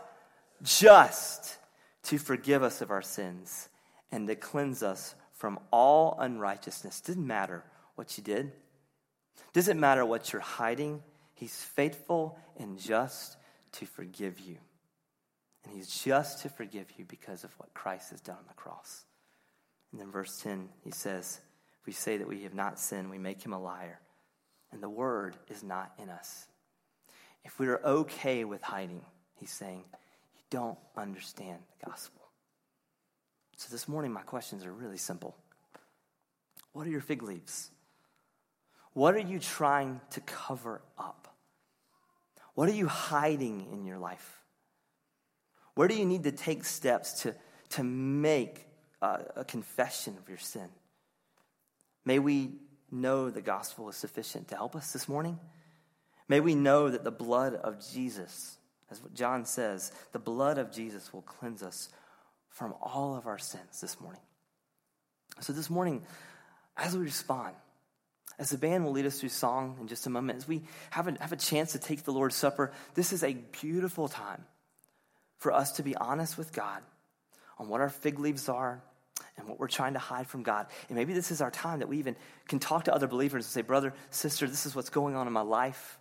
Just 0.62 1.58
to 2.04 2.20
forgive 2.20 2.62
us 2.62 2.82
of 2.82 2.92
our 2.92 3.02
sins 3.02 3.68
and 4.12 4.28
to 4.28 4.36
cleanse 4.36 4.84
us 4.84 5.16
from 5.42 5.58
all 5.72 6.16
unrighteousness. 6.20 7.02
Doesn't 7.02 7.26
matter 7.26 7.64
what 7.96 8.16
you 8.16 8.24
did, 8.24 8.52
doesn't 9.54 9.80
matter 9.80 10.06
what 10.06 10.32
you're 10.32 10.40
hiding. 10.40 11.02
He's 11.34 11.56
faithful 11.56 12.38
and 12.58 12.78
just 12.78 13.38
to 13.72 13.88
forgive 13.88 14.40
you. 14.40 14.58
And 15.66 15.74
he's 15.74 16.04
just 16.04 16.44
to 16.44 16.50
forgive 16.50 16.86
you 16.96 17.06
because 17.06 17.44
of 17.44 17.52
what 17.58 17.74
Christ 17.74 18.12
has 18.12 18.22
done 18.22 18.36
on 18.38 18.46
the 18.48 18.54
cross. 18.54 19.04
And 19.92 20.00
then 20.00 20.12
verse 20.12 20.40
10, 20.44 20.70
he 20.84 20.92
says, 20.92 21.40
If 21.80 21.88
we 21.88 21.94
say 21.94 22.18
that 22.18 22.28
we 22.28 22.44
have 22.44 22.54
not 22.54 22.78
sinned, 22.80 23.10
we 23.10 23.18
make 23.18 23.44
him 23.44 23.54
a 23.54 23.60
liar, 23.60 24.00
and 24.72 24.82
the 24.82 24.90
word 24.90 25.36
is 25.50 25.64
not 25.64 25.92
in 25.98 26.10
us. 26.10 26.46
If 27.44 27.58
we 27.58 27.68
are 27.68 27.82
okay 27.84 28.44
with 28.44 28.62
hiding, 28.62 29.02
he's 29.40 29.52
saying, 29.52 29.86
you 30.36 30.42
don't 30.52 30.78
understand 30.96 31.58
the 31.80 31.90
gospel. 31.90 32.21
So 33.62 33.68
this 33.70 33.88
morning, 33.88 34.12
my 34.12 34.24
questions 34.24 34.66
are 34.66 34.74
really 34.74 34.98
simple 34.98 35.36
What 36.74 36.88
are 36.88 36.90
your 36.90 37.00
fig 37.00 37.22
leaves? 37.22 37.70
What 38.94 39.14
are 39.14 39.20
you 39.20 39.38
trying 39.38 40.02
to 40.10 40.22
cover 40.22 40.82
up? 40.98 41.28
What 42.56 42.68
are 42.70 42.74
you 42.74 42.88
hiding 42.88 43.68
in 43.72 43.86
your 43.86 44.00
life? 44.00 44.42
Where 45.76 45.88
do 45.88 45.96
you 45.96 46.08
need 46.08 46.24
to 46.24 46.32
take 46.32 46.64
steps 46.64 47.22
to, 47.22 47.36
to 47.70 47.84
make 47.84 48.66
a, 49.00 49.26
a 49.36 49.46
confession 49.46 50.18
of 50.18 50.28
your 50.28 50.40
sin? 50.40 50.68
May 52.04 52.18
we 52.18 52.54
know 52.90 53.30
the 53.30 53.44
gospel 53.44 53.90
is 53.90 53.96
sufficient 53.96 54.48
to 54.48 54.56
help 54.56 54.76
us 54.76 54.92
this 54.92 55.08
morning. 55.08 55.40
May 56.28 56.40
we 56.40 56.56
know 56.56 56.90
that 56.90 57.04
the 57.04 57.12
blood 57.12 57.54
of 57.54 57.78
Jesus, 57.94 58.58
as 58.90 59.00
John 59.14 59.46
says, 59.46 59.92
the 60.14 60.20
blood 60.20 60.58
of 60.58 60.72
Jesus 60.72 61.14
will 61.14 61.22
cleanse 61.22 61.62
us 61.62 61.90
from 62.52 62.74
all 62.82 63.16
of 63.16 63.28
our 63.28 63.40
sins 63.40 63.82
this 63.82 64.00
morning. 64.00 64.22
So, 65.40 65.54
this 65.54 65.70
morning, 65.70 66.04
as 66.78 66.96
we 66.96 67.04
respond, 67.04 67.56
as 68.38 68.50
the 68.50 68.58
band 68.58 68.86
will 68.86 68.92
lead 68.92 69.06
us 69.06 69.20
through 69.20 69.30
song 69.30 69.78
in 69.80 69.88
just 69.88 70.06
a 70.08 70.10
moment, 70.10 70.38
as 70.38 70.48
we 70.48 70.64
have 70.90 71.08
a, 71.08 71.18
have 71.20 71.32
a 71.32 71.38
chance 71.38 71.74
to 71.74 71.80
take 71.80 72.04
the 72.04 72.12
Lord's 72.12 72.36
Supper, 72.36 72.72
this 72.96 73.14
is 73.14 73.24
a 73.24 73.34
beautiful 73.34 74.08
time 74.08 74.44
for 75.38 75.52
us 75.52 75.74
to 75.74 75.84
be 75.84 75.96
honest 75.96 76.38
with 76.38 76.54
God 76.54 76.82
on 77.58 77.68
what 77.68 77.82
our 77.82 77.90
fig 77.90 78.20
leaves 78.20 78.50
are 78.50 78.82
and 79.38 79.48
what 79.48 79.60
we're 79.60 79.68
trying 79.68 79.94
to 79.94 80.00
hide 80.00 80.28
from 80.28 80.44
God. 80.44 80.68
And 80.90 80.98
maybe 80.98 81.14
this 81.14 81.32
is 81.32 81.42
our 81.42 81.52
time 81.52 81.80
that 81.80 81.90
we 81.90 81.98
even 82.00 82.16
can 82.48 82.60
talk 82.60 82.86
to 82.86 82.94
other 82.94 83.08
believers 83.08 83.46
and 83.46 83.52
say, 83.52 83.62
Brother, 83.62 83.94
sister, 84.10 84.48
this 84.48 84.66
is 84.66 84.76
what's 84.76 84.90
going 84.90 85.16
on 85.16 85.28
in 85.28 85.34
my 85.34 85.42
life. 85.42 85.98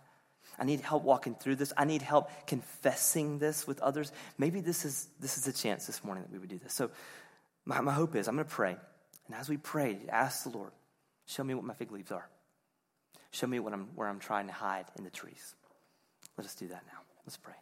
I 0.61 0.63
need 0.63 0.81
help 0.81 1.01
walking 1.03 1.33
through 1.33 1.55
this. 1.55 1.73
I 1.75 1.85
need 1.85 2.03
help 2.03 2.29
confessing 2.45 3.39
this 3.39 3.65
with 3.65 3.81
others. 3.81 4.11
Maybe 4.37 4.61
this 4.61 4.85
is 4.85 5.07
this 5.19 5.39
is 5.39 5.47
a 5.47 5.53
chance 5.53 5.87
this 5.87 6.03
morning 6.03 6.23
that 6.23 6.31
we 6.31 6.37
would 6.37 6.49
do 6.49 6.59
this. 6.59 6.71
So 6.71 6.91
my, 7.65 7.81
my 7.81 7.91
hope 7.91 8.15
is 8.15 8.27
I'm 8.27 8.35
going 8.35 8.47
to 8.47 8.53
pray. 8.53 8.77
And 9.25 9.35
as 9.35 9.49
we 9.49 9.57
pray, 9.57 9.97
ask 10.07 10.43
the 10.43 10.49
Lord, 10.49 10.71
show 11.25 11.43
me 11.43 11.55
what 11.55 11.63
my 11.63 11.73
fig 11.73 11.91
leaves 11.91 12.11
are. 12.11 12.29
Show 13.31 13.47
me 13.47 13.59
what 13.59 13.73
I'm, 13.73 13.87
where 13.95 14.07
I'm 14.07 14.19
trying 14.19 14.47
to 14.47 14.53
hide 14.53 14.85
in 14.97 15.03
the 15.03 15.09
trees. 15.09 15.55
Let 16.37 16.45
us 16.45 16.53
do 16.53 16.67
that 16.67 16.83
now. 16.85 16.99
Let's 17.25 17.37
pray. 17.37 17.55